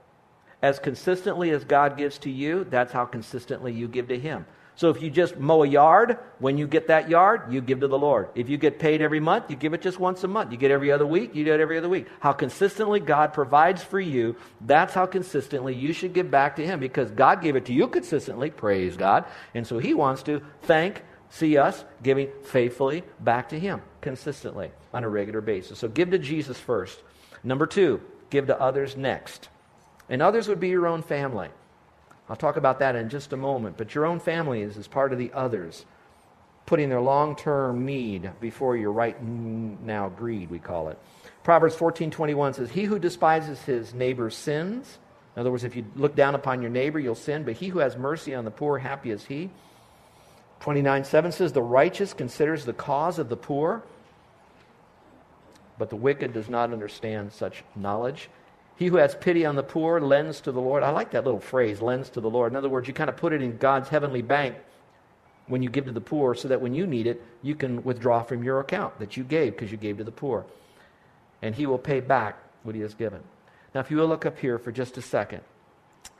As 0.62 0.78
consistently 0.78 1.50
as 1.50 1.64
God 1.64 1.96
gives 1.96 2.18
to 2.18 2.30
you, 2.30 2.64
that's 2.64 2.92
how 2.92 3.06
consistently 3.06 3.72
you 3.72 3.88
give 3.88 4.08
to 4.08 4.18
Him. 4.18 4.44
So 4.76 4.88
if 4.88 5.02
you 5.02 5.10
just 5.10 5.36
mow 5.36 5.62
a 5.62 5.68
yard, 5.68 6.18
when 6.38 6.56
you 6.56 6.66
get 6.66 6.86
that 6.88 7.10
yard, 7.10 7.52
you 7.52 7.60
give 7.60 7.80
to 7.80 7.88
the 7.88 7.98
Lord. 7.98 8.28
If 8.34 8.48
you 8.48 8.56
get 8.56 8.78
paid 8.78 9.02
every 9.02 9.20
month, 9.20 9.50
you 9.50 9.56
give 9.56 9.74
it 9.74 9.82
just 9.82 10.00
once 10.00 10.24
a 10.24 10.28
month. 10.28 10.52
You 10.52 10.58
get 10.58 10.70
every 10.70 10.90
other 10.90 11.06
week, 11.06 11.34
you 11.34 11.44
do 11.44 11.52
it 11.52 11.60
every 11.60 11.76
other 11.76 11.88
week. 11.88 12.06
How 12.20 12.32
consistently 12.32 13.00
God 13.00 13.34
provides 13.34 13.82
for 13.82 14.00
you, 14.00 14.36
that's 14.62 14.94
how 14.94 15.06
consistently 15.06 15.74
you 15.74 15.92
should 15.92 16.14
give 16.14 16.30
back 16.30 16.56
to 16.56 16.66
Him 16.66 16.80
because 16.80 17.10
God 17.10 17.42
gave 17.42 17.56
it 17.56 17.66
to 17.66 17.74
you 17.74 17.88
consistently, 17.88 18.50
praise 18.50 18.96
God. 18.96 19.24
And 19.54 19.66
so 19.66 19.78
He 19.78 19.92
wants 19.92 20.22
to 20.24 20.42
thank, 20.62 21.02
see 21.28 21.58
us 21.58 21.84
giving 22.02 22.28
faithfully 22.44 23.02
back 23.20 23.50
to 23.50 23.58
Him 23.58 23.82
consistently 24.00 24.70
on 24.94 25.04
a 25.04 25.08
regular 25.08 25.40
basis. 25.40 25.78
So 25.78 25.88
give 25.88 26.10
to 26.10 26.18
Jesus 26.18 26.58
first. 26.58 26.98
Number 27.44 27.66
two, 27.66 28.00
give 28.30 28.46
to 28.46 28.60
others 28.60 28.96
next. 28.96 29.48
And 30.08 30.22
others 30.22 30.48
would 30.48 30.60
be 30.60 30.68
your 30.68 30.86
own 30.86 31.02
family. 31.02 31.48
I'll 32.30 32.36
talk 32.36 32.56
about 32.56 32.78
that 32.78 32.94
in 32.94 33.08
just 33.08 33.32
a 33.32 33.36
moment. 33.36 33.76
But 33.76 33.94
your 33.94 34.06
own 34.06 34.20
family 34.20 34.62
is 34.62 34.78
as 34.78 34.86
part 34.86 35.12
of 35.12 35.18
the 35.18 35.32
others, 35.34 35.84
putting 36.64 36.88
their 36.88 37.00
long 37.00 37.34
term 37.34 37.84
need 37.84 38.30
before 38.40 38.76
your 38.76 38.92
right 38.92 39.20
now 39.20 40.08
greed, 40.08 40.48
we 40.48 40.60
call 40.60 40.88
it. 40.88 40.98
Proverbs 41.42 41.74
14:21 41.74 42.54
says, 42.54 42.70
"He 42.70 42.84
who 42.84 43.00
despises 43.00 43.64
his 43.64 43.92
neighbor 43.92 44.30
sins." 44.30 45.00
In 45.34 45.40
other 45.40 45.50
words, 45.50 45.64
if 45.64 45.74
you 45.74 45.84
look 45.96 46.14
down 46.14 46.36
upon 46.36 46.62
your 46.62 46.70
neighbor, 46.70 47.00
you'll 47.00 47.16
sin, 47.16 47.42
but 47.42 47.54
he 47.54 47.68
who 47.68 47.80
has 47.80 47.96
mercy 47.96 48.32
on 48.34 48.44
the 48.44 48.50
poor, 48.52 48.78
happy 48.78 49.10
is 49.10 49.26
he. 49.26 49.50
29:7 50.60 51.32
says, 51.32 51.52
"The 51.52 51.62
righteous 51.62 52.14
considers 52.14 52.64
the 52.64 52.72
cause 52.72 53.18
of 53.18 53.28
the 53.28 53.36
poor, 53.36 53.82
but 55.78 55.90
the 55.90 55.96
wicked 55.96 56.32
does 56.32 56.48
not 56.48 56.72
understand 56.72 57.32
such 57.32 57.64
knowledge." 57.74 58.30
He 58.80 58.86
who 58.86 58.96
has 58.96 59.14
pity 59.14 59.44
on 59.44 59.56
the 59.56 59.62
poor 59.62 60.00
lends 60.00 60.40
to 60.40 60.52
the 60.52 60.60
Lord. 60.60 60.82
I 60.82 60.88
like 60.88 61.10
that 61.10 61.26
little 61.26 61.38
phrase, 61.38 61.82
lends 61.82 62.08
to 62.10 62.20
the 62.22 62.30
Lord. 62.30 62.50
In 62.50 62.56
other 62.56 62.70
words, 62.70 62.88
you 62.88 62.94
kind 62.94 63.10
of 63.10 63.16
put 63.18 63.34
it 63.34 63.42
in 63.42 63.58
God's 63.58 63.90
heavenly 63.90 64.22
bank 64.22 64.56
when 65.48 65.62
you 65.62 65.68
give 65.68 65.84
to 65.84 65.92
the 65.92 66.00
poor 66.00 66.34
so 66.34 66.48
that 66.48 66.62
when 66.62 66.72
you 66.72 66.86
need 66.86 67.06
it, 67.06 67.22
you 67.42 67.54
can 67.54 67.84
withdraw 67.84 68.22
from 68.22 68.42
your 68.42 68.58
account 68.58 68.98
that 68.98 69.18
you 69.18 69.22
gave 69.22 69.52
because 69.52 69.70
you 69.70 69.76
gave 69.76 69.98
to 69.98 70.04
the 70.04 70.10
poor. 70.10 70.46
And 71.42 71.54
he 71.54 71.66
will 71.66 71.76
pay 71.76 72.00
back 72.00 72.38
what 72.62 72.74
he 72.74 72.80
has 72.80 72.94
given. 72.94 73.20
Now, 73.74 73.80
if 73.80 73.90
you 73.90 73.98
will 73.98 74.06
look 74.06 74.24
up 74.24 74.38
here 74.38 74.58
for 74.58 74.72
just 74.72 74.96
a 74.96 75.02
second, 75.02 75.42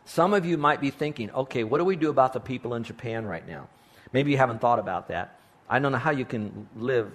some 0.04 0.34
of 0.34 0.44
you 0.44 0.58
might 0.58 0.82
be 0.82 0.90
thinking, 0.90 1.30
okay, 1.30 1.64
what 1.64 1.78
do 1.78 1.84
we 1.86 1.96
do 1.96 2.10
about 2.10 2.34
the 2.34 2.40
people 2.40 2.74
in 2.74 2.84
Japan 2.84 3.24
right 3.24 3.48
now? 3.48 3.68
Maybe 4.12 4.32
you 4.32 4.36
haven't 4.36 4.60
thought 4.60 4.78
about 4.78 5.08
that. 5.08 5.40
I 5.66 5.78
don't 5.78 5.92
know 5.92 5.98
how 5.98 6.10
you 6.10 6.26
can 6.26 6.68
live 6.76 7.10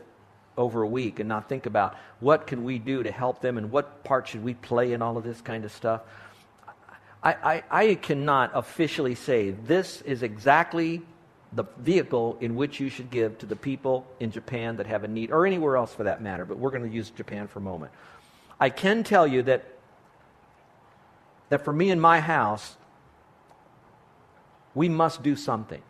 over 0.57 0.81
a 0.81 0.87
week 0.87 1.19
and 1.19 1.27
not 1.27 1.49
think 1.49 1.65
about 1.65 1.95
what 2.19 2.47
can 2.47 2.63
we 2.63 2.79
do 2.79 3.03
to 3.03 3.11
help 3.11 3.41
them 3.41 3.57
and 3.57 3.71
what 3.71 4.03
part 4.03 4.27
should 4.27 4.43
we 4.43 4.53
play 4.53 4.93
in 4.93 5.01
all 5.01 5.17
of 5.17 5.23
this 5.23 5.41
kind 5.41 5.65
of 5.65 5.71
stuff. 5.71 6.01
I, 7.21 7.33
I, 7.33 7.63
I 7.71 7.95
cannot 7.95 8.51
officially 8.53 9.15
say 9.15 9.51
this 9.51 10.01
is 10.01 10.23
exactly 10.23 11.01
the 11.53 11.63
vehicle 11.77 12.37
in 12.41 12.55
which 12.55 12.79
you 12.79 12.89
should 12.89 13.09
give 13.09 13.37
to 13.39 13.45
the 13.45 13.55
people 13.55 14.05
in 14.19 14.31
Japan 14.31 14.77
that 14.77 14.87
have 14.87 15.03
a 15.03 15.07
need, 15.07 15.31
or 15.31 15.45
anywhere 15.45 15.77
else 15.77 15.93
for 15.93 16.03
that 16.03 16.21
matter, 16.21 16.45
but 16.45 16.57
we're 16.57 16.69
going 16.69 16.87
to 16.87 16.93
use 16.93 17.09
Japan 17.09 17.47
for 17.47 17.59
a 17.59 17.61
moment. 17.61 17.91
I 18.59 18.69
can 18.69 19.03
tell 19.03 19.25
you 19.25 19.41
that, 19.43 19.65
that 21.49 21.63
for 21.63 21.73
me 21.73 21.89
in 21.89 21.99
my 21.99 22.19
house, 22.19 22.75
we 24.73 24.89
must 24.89 25.23
do 25.23 25.35
something. 25.35 25.81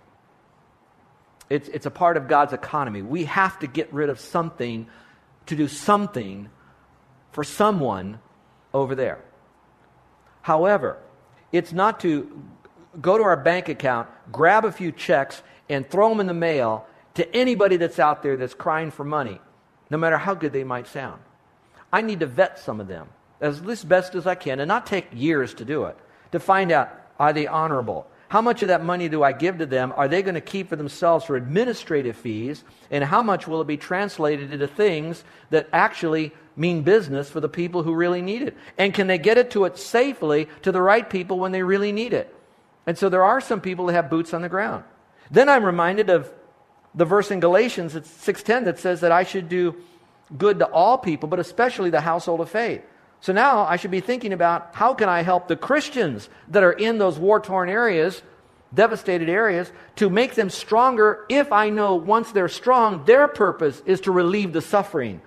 It's, 1.50 1.68
it's 1.70 1.86
a 1.86 1.92
part 1.92 2.18
of 2.18 2.28
God's 2.28 2.54
economy. 2.54 3.02
We 3.02 3.26
have 3.26 3.60
to 3.60 3.68
get 3.68 3.94
rid 3.94 4.10
of 4.10 4.20
something 4.20 4.88
to 5.46 5.56
do 5.56 5.68
something 5.68 6.50
for 7.32 7.44
someone 7.44 8.20
over 8.74 8.96
there. 8.96 9.20
However, 10.42 10.98
it's 11.52 11.72
not 11.72 12.00
to 12.02 12.44
go 13.00 13.18
to 13.18 13.24
our 13.24 13.38
bank 13.38 13.70
account, 13.70 14.10
grab 14.32 14.66
a 14.66 14.72
few 14.72 14.92
checks, 14.92 15.42
and 15.70 15.88
throw 15.90 16.10
them 16.10 16.20
in 16.20 16.28
the 16.28 16.34
mail 16.34 16.86
to 17.16 17.36
anybody 17.36 17.78
that's 17.78 18.00
out 18.00 18.24
there 18.24 18.38
that's 18.38 18.54
crying 18.54 18.92
for 18.92 19.04
money, 19.04 19.40
no 19.90 19.98
matter 19.98 20.18
how 20.18 20.34
good 20.34 20.54
they 20.54 20.64
might 20.64 20.88
sound. 20.88 21.22
I 21.92 22.02
need 22.02 22.20
to 22.22 22.26
vet 22.26 22.60
some 22.60 22.80
of 22.80 22.88
them 22.88 23.08
as 23.42 23.84
best 23.84 24.16
as 24.16 24.26
I 24.28 24.36
can 24.36 24.60
and 24.60 24.68
not 24.68 24.86
take 24.86 25.08
years 25.14 25.54
to 25.56 25.66
do 25.66 25.86
it, 25.86 25.98
to 26.32 26.40
find 26.40 26.72
out 26.72 26.90
are 27.20 27.34
they 27.34 27.48
honorable? 27.48 28.08
How 28.28 28.42
much 28.42 28.62
of 28.62 28.70
that 28.70 28.84
money 28.84 29.08
do 29.08 29.24
I 29.24 29.32
give 29.32 29.60
to 29.60 29.66
them? 29.66 29.94
Are 29.96 30.08
they 30.08 30.22
going 30.22 30.36
to 30.36 30.42
keep 30.42 30.70
for 30.70 30.76
themselves 30.76 31.26
for 31.26 31.36
administrative 31.36 32.18
fees? 32.18 32.64
And 32.90 33.04
how 33.04 33.22
much 33.22 33.48
will 33.48 33.62
it 33.62 33.68
be 33.68 33.78
translated 33.78 34.52
into 34.52 34.68
things 34.68 35.24
that 35.52 35.70
actually 35.72 36.32
mean 36.56 36.82
business 36.82 37.30
for 37.30 37.40
the 37.40 37.50
people 37.50 37.84
who 37.84 37.94
really 37.94 38.22
need 38.22 38.42
it? 38.42 38.58
And 38.78 38.94
can 38.94 39.08
they 39.08 39.18
get 39.18 39.38
it 39.38 39.52
to 39.52 39.66
it 39.66 39.78
safely 39.78 40.48
to 40.64 40.72
the 40.72 40.82
right 40.82 41.08
people 41.08 41.40
when 41.40 41.52
they 41.52 41.64
really 41.64 41.92
need 41.92 42.14
it? 42.14 42.36
And 42.88 42.98
so 42.98 43.10
there 43.10 43.24
are 43.24 43.42
some 43.42 43.62
people 43.62 43.86
that 43.88 43.94
have 43.94 44.10
boots 44.10 44.34
on 44.34 44.42
the 44.42 44.50
ground. 44.50 44.84
Then 45.30 45.50
I'm 45.50 45.64
reminded 45.64 46.10
of 46.10 46.32
the 46.94 47.06
verse 47.06 47.30
in 47.30 47.40
Galatians, 47.40 47.96
it's 47.96 48.10
6:10 48.10 48.66
that 48.66 48.80
says 48.80 49.02
that 49.02 49.12
I 49.12 49.24
should 49.24 49.50
do 49.50 49.76
good 50.38 50.60
to 50.60 50.66
all 50.66 50.98
people, 50.98 51.28
but 51.28 51.40
especially 51.40 51.90
the 51.90 52.02
household 52.02 52.42
of 52.42 52.50
faith. 52.50 52.82
So 53.22 53.34
now 53.34 53.66
I 53.66 53.78
should 53.78 53.92
be 53.92 54.02
thinking 54.02 54.34
about 54.34 54.70
how 54.74 54.94
can 54.94 55.10
I 55.10 55.24
help 55.24 55.48
the 55.48 55.56
Christians 55.56 56.30
that 56.50 56.64
are 56.64 56.72
in 56.72 56.98
those 56.98 57.18
war 57.18 57.40
torn 57.40 57.70
areas, 57.70 58.22
devastated 58.74 59.30
areas, 59.30 59.72
to 59.96 60.10
make 60.10 60.36
them 60.36 60.50
stronger 60.50 61.26
if 61.30 61.52
I 61.52 61.70
know 61.70 61.96
once 61.96 62.32
they're 62.32 62.48
strong, 62.48 63.06
their 63.06 63.28
purpose 63.28 63.82
is 63.86 64.02
to 64.02 64.12
relieve 64.12 64.54
the 64.54 64.62
suffering. 64.62 65.22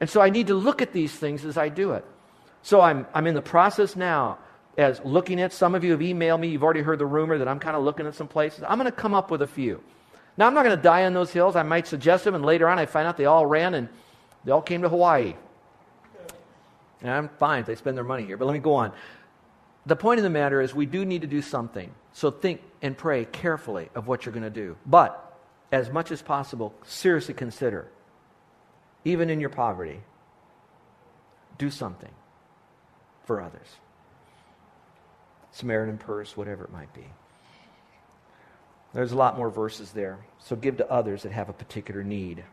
And 0.00 0.08
so 0.08 0.20
I 0.20 0.30
need 0.30 0.48
to 0.48 0.54
look 0.54 0.82
at 0.82 0.92
these 0.92 1.12
things 1.12 1.44
as 1.44 1.56
I 1.56 1.68
do 1.68 1.92
it. 1.92 2.04
So 2.62 2.80
I'm, 2.80 3.06
I'm 3.14 3.26
in 3.26 3.34
the 3.34 3.42
process 3.42 3.96
now 3.96 4.38
as 4.76 5.00
looking 5.04 5.40
at 5.40 5.52
some 5.52 5.74
of 5.74 5.84
you 5.84 5.92
have 5.92 6.00
emailed 6.00 6.40
me. 6.40 6.48
You've 6.48 6.64
already 6.64 6.80
heard 6.80 6.98
the 6.98 7.06
rumor 7.06 7.38
that 7.38 7.48
I'm 7.48 7.58
kind 7.58 7.76
of 7.76 7.84
looking 7.84 8.06
at 8.06 8.14
some 8.14 8.28
places. 8.28 8.64
I'm 8.66 8.78
going 8.78 8.90
to 8.90 8.96
come 8.96 9.14
up 9.14 9.30
with 9.30 9.42
a 9.42 9.46
few. 9.46 9.82
Now, 10.36 10.46
I'm 10.46 10.54
not 10.54 10.64
going 10.64 10.76
to 10.76 10.82
die 10.82 11.04
on 11.04 11.12
those 11.12 11.32
hills. 11.32 11.54
I 11.54 11.62
might 11.62 11.86
suggest 11.86 12.24
them, 12.24 12.34
and 12.34 12.44
later 12.44 12.68
on 12.68 12.78
I 12.78 12.86
find 12.86 13.06
out 13.06 13.16
they 13.16 13.26
all 13.26 13.44
ran 13.44 13.74
and 13.74 13.88
they 14.44 14.52
all 14.52 14.62
came 14.62 14.82
to 14.82 14.88
Hawaii. 14.88 15.34
And 17.02 17.10
I'm 17.10 17.28
fine 17.28 17.60
if 17.60 17.66
they 17.66 17.74
spend 17.74 17.96
their 17.96 18.04
money 18.04 18.24
here, 18.24 18.36
but 18.36 18.44
let 18.44 18.52
me 18.52 18.58
go 18.58 18.74
on. 18.74 18.92
The 19.86 19.96
point 19.96 20.18
of 20.18 20.24
the 20.24 20.30
matter 20.30 20.60
is, 20.60 20.74
we 20.74 20.86
do 20.86 21.04
need 21.04 21.22
to 21.22 21.26
do 21.26 21.40
something. 21.40 21.92
So 22.12 22.30
think 22.30 22.60
and 22.82 22.96
pray 22.96 23.24
carefully 23.24 23.88
of 23.94 24.06
what 24.06 24.26
you're 24.26 24.32
going 24.32 24.42
to 24.42 24.50
do. 24.50 24.76
But, 24.84 25.26
as 25.72 25.88
much 25.90 26.10
as 26.10 26.20
possible, 26.20 26.74
seriously 26.84 27.34
consider, 27.34 27.88
even 29.04 29.30
in 29.30 29.40
your 29.40 29.50
poverty, 29.50 30.00
do 31.56 31.70
something 31.70 32.10
for 33.24 33.40
others. 33.40 33.68
Samaritan 35.52 35.98
purse, 35.98 36.36
whatever 36.36 36.64
it 36.64 36.72
might 36.72 36.92
be. 36.92 37.06
There's 38.92 39.12
a 39.12 39.16
lot 39.16 39.36
more 39.36 39.50
verses 39.50 39.92
there. 39.92 40.18
So 40.38 40.56
give 40.56 40.78
to 40.78 40.90
others 40.90 41.22
that 41.22 41.32
have 41.32 41.48
a 41.48 41.52
particular 41.52 42.02
need. 42.02 42.44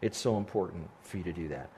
It's 0.00 0.18
so 0.18 0.36
important 0.36 0.88
for 1.02 1.18
you 1.18 1.24
to 1.24 1.32
do 1.32 1.48
that. 1.48 1.70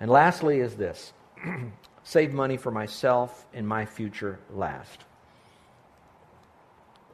And 0.00 0.10
lastly, 0.10 0.60
is 0.60 0.76
this 0.76 1.12
save 2.02 2.32
money 2.32 2.56
for 2.56 2.70
myself 2.70 3.46
and 3.52 3.66
my 3.66 3.84
future 3.84 4.38
last. 4.52 5.04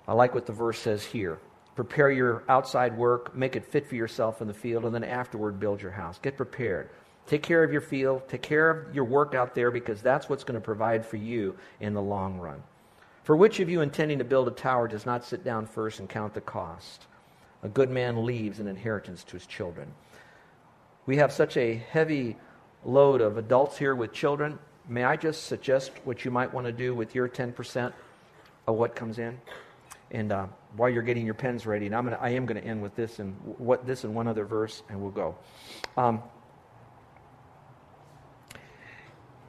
I 0.07 0.13
like 0.13 0.35
what 0.35 0.47
the 0.47 0.53
verse 0.53 0.79
says 0.79 1.05
here. 1.05 1.39
Prepare 1.75 2.11
your 2.11 2.45
outside 2.49 2.97
work, 2.97 3.35
make 3.35 3.57
it 3.57 3.65
fit 3.65 3.87
for 3.87 3.97
yourself 3.97 4.41
in 4.41 4.47
the 4.47 4.55
field, 4.55 4.85
and 4.85 4.95
then 4.95 5.03
afterward 5.03 5.59
build 5.59 5.83
your 5.83 5.91
house. 5.91 6.19
Get 6.23 6.37
prepared. 6.37 6.91
Take 7.27 7.43
care 7.43 7.65
of 7.65 7.73
your 7.73 7.81
field, 7.81 8.29
take 8.29 8.43
care 8.43 8.71
of 8.71 8.95
your 8.95 9.05
work 9.05 9.35
out 9.35 9.55
there 9.55 9.71
because 9.71 10.03
that's 10.03 10.29
what's 10.29 10.45
going 10.45 10.61
to 10.61 10.65
provide 10.65 11.07
for 11.07 11.17
you 11.17 11.57
in 11.81 11.95
the 11.95 12.03
long 12.03 12.39
run. 12.39 12.63
For 13.25 13.35
which 13.35 13.61
of 13.61 13.71
you 13.71 13.81
intending 13.81 14.19
to 14.19 14.25
build 14.25 14.47
a 14.47 14.51
tower 14.51 14.87
does 14.87 15.07
not 15.07 15.25
sit 15.25 15.43
down 15.43 15.67
first 15.67 16.01
and 16.01 16.09
count 16.09 16.35
the 16.35 16.43
cost? 16.43 17.07
A 17.63 17.69
good 17.69 17.89
man 17.89 18.27
leaves 18.27 18.61
an 18.61 18.69
inheritance 18.69 19.25
to 19.25 19.33
his 19.33 19.47
children. 19.47 19.91
We 21.07 21.17
have 21.17 21.33
such 21.33 21.57
a 21.57 21.77
heavy 21.77 22.37
load 22.85 23.21
of 23.21 23.39
adults 23.39 23.79
here 23.79 23.95
with 23.95 24.13
children, 24.13 24.59
may 24.89 25.05
I 25.05 25.17
just 25.17 25.45
suggest 25.45 25.93
what 26.05 26.25
you 26.25 26.31
might 26.31 26.53
want 26.53 26.67
to 26.67 26.73
do 26.73 26.95
with 26.95 27.15
your 27.15 27.29
10% 27.29 27.93
of 28.67 28.77
what 28.77 28.95
comes 28.95 29.19
in? 29.19 29.41
And 30.11 30.33
uh, 30.33 30.47
while 30.77 30.91
you're 30.91 31.03
getting 31.03 31.25
your 31.25 31.35
pens 31.35 31.67
ready, 31.67 31.87
and 31.87 31.95
I'm 31.95 32.05
gonna, 32.05 32.19
I 32.21 32.31
am 32.31 32.47
going 32.47 32.61
to 32.61 32.67
end 32.67 32.83
with 32.83 32.95
this 32.95 33.19
and 33.19 33.35
what 33.59 33.87
this 33.87 34.05
and 34.05 34.15
one 34.15 34.29
other 34.29 34.45
verse, 34.45 34.83
and 34.89 35.01
we'll 35.01 35.11
go. 35.11 35.37
Um, 35.97 36.23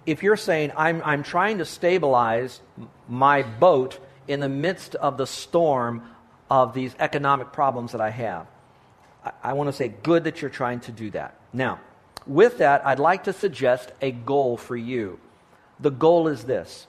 if 0.06 0.24
you're 0.24 0.38
saying, 0.38 0.72
I'm, 0.78 1.02
I'm 1.04 1.24
trying 1.24 1.58
to 1.58 1.66
stabilize 1.66 2.62
my 3.08 3.44
boat 3.44 4.00
in 4.28 4.40
the 4.40 4.50
midst 4.50 4.96
of 4.96 5.18
the 5.18 5.28
storm 5.28 6.04
of 6.50 6.74
these 6.74 6.96
economic 7.00 7.52
problems 7.52 7.92
that 7.92 8.02
I 8.02 8.12
have, 8.12 8.48
I, 9.24 9.32
I 9.44 9.54
want 9.54 9.68
to 9.68 9.74
say, 9.74 9.90
good 9.90 10.24
that 10.26 10.42
you're 10.42 10.52
trying 10.52 10.80
to 10.82 10.92
do 10.92 11.12
that. 11.12 11.36
Now, 11.54 11.80
with 12.28 12.60
that, 12.60 12.86
I'd 12.86 13.00
like 13.00 13.26
to 13.26 13.34
suggest 13.34 13.92
a 14.02 14.12
goal 14.12 14.58
for 14.58 14.76
you. 14.76 15.20
The 15.80 15.92
goal 15.92 16.28
is 16.28 16.44
this 16.44 16.88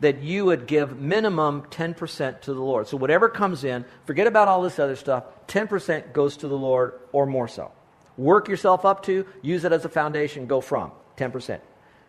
that 0.00 0.20
you 0.20 0.44
would 0.46 0.66
give 0.66 0.98
minimum 0.98 1.62
10% 1.70 2.40
to 2.40 2.52
the 2.52 2.60
Lord. 2.60 2.88
So 2.88 2.96
whatever 2.96 3.28
comes 3.28 3.62
in, 3.62 3.84
forget 4.04 4.26
about 4.26 4.48
all 4.48 4.60
this 4.60 4.80
other 4.80 4.96
stuff, 4.96 5.22
10% 5.46 6.12
goes 6.12 6.38
to 6.38 6.48
the 6.48 6.58
Lord 6.58 6.94
or 7.12 7.24
more 7.24 7.46
so. 7.46 7.70
Work 8.16 8.48
yourself 8.48 8.84
up 8.84 9.04
to, 9.04 9.24
use 9.42 9.64
it 9.64 9.70
as 9.70 9.84
a 9.84 9.88
foundation, 9.88 10.46
go 10.46 10.60
from 10.60 10.90
10%. 11.18 11.60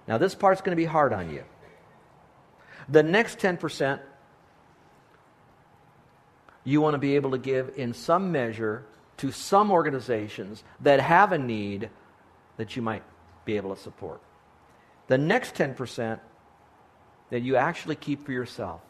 Now, 0.08 0.18
this 0.18 0.34
part's 0.34 0.62
going 0.62 0.76
to 0.76 0.82
be 0.82 0.86
hard 0.86 1.14
on 1.14 1.30
you. 1.30 1.44
The 2.90 3.04
next 3.04 3.38
10%, 3.38 4.00
You 6.66 6.80
want 6.82 6.94
to 6.94 7.00
be 7.00 7.16
able 7.16 7.32
to 7.32 7.38
give 7.38 7.74
in 7.76 7.94
some 7.94 8.32
measure 8.32 8.86
to 9.18 9.32
some 9.32 9.70
organizations 9.70 10.64
that 10.80 11.00
have 11.00 11.32
a 11.32 11.38
need 11.38 11.90
that 12.58 12.76
you 12.76 12.82
might 12.82 13.04
be 13.46 13.58
able 13.58 13.76
to 13.76 13.82
support. 13.82 14.22
The 15.08 15.18
next 15.18 15.56
10% 15.56 16.20
that 17.30 17.42
you 17.42 17.56
actually 17.56 17.96
keep 17.96 18.26
for 18.26 18.32
yourself. 18.32 18.82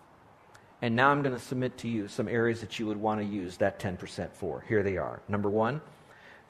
And 0.82 0.96
now 0.96 1.10
I'm 1.10 1.22
going 1.22 1.34
to 1.34 1.42
submit 1.42 1.78
to 1.80 1.88
you 1.88 2.10
some 2.10 2.28
areas 2.28 2.60
that 2.60 2.78
you 2.78 2.88
would 2.88 2.98
want 2.98 3.22
to 3.22 3.26
use 3.26 3.58
that 3.58 3.80
10% 3.80 4.34
for. 4.34 4.66
Here 4.68 4.84
they 4.84 4.98
are. 4.98 5.22
Number 5.30 5.50
one, 5.50 5.82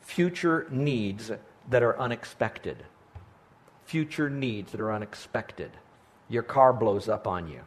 future 0.01 0.67
needs 0.71 1.31
that 1.69 1.83
are 1.83 1.99
unexpected. 1.99 2.83
Future 3.85 4.29
needs 4.29 4.71
that 4.71 4.81
are 4.81 4.91
unexpected. 4.91 5.71
Your 6.29 6.41
car 6.41 6.73
blows 6.73 7.07
up 7.07 7.27
on 7.27 7.47
you. 7.47 7.61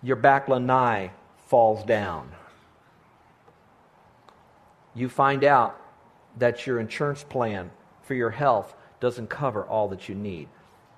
Your 0.00 0.16
back 0.16 0.48
lanai 0.48 1.10
falls 1.46 1.84
down. 1.84 2.30
You 4.94 5.08
find 5.08 5.42
out 5.42 5.80
that 6.38 6.66
your 6.66 6.80
insurance 6.80 7.24
plan 7.24 7.70
for 8.02 8.14
your 8.14 8.30
health 8.30 8.74
doesn't 9.00 9.28
cover 9.28 9.64
all 9.64 9.88
that 9.88 10.08
you 10.08 10.14
need. 10.14 10.48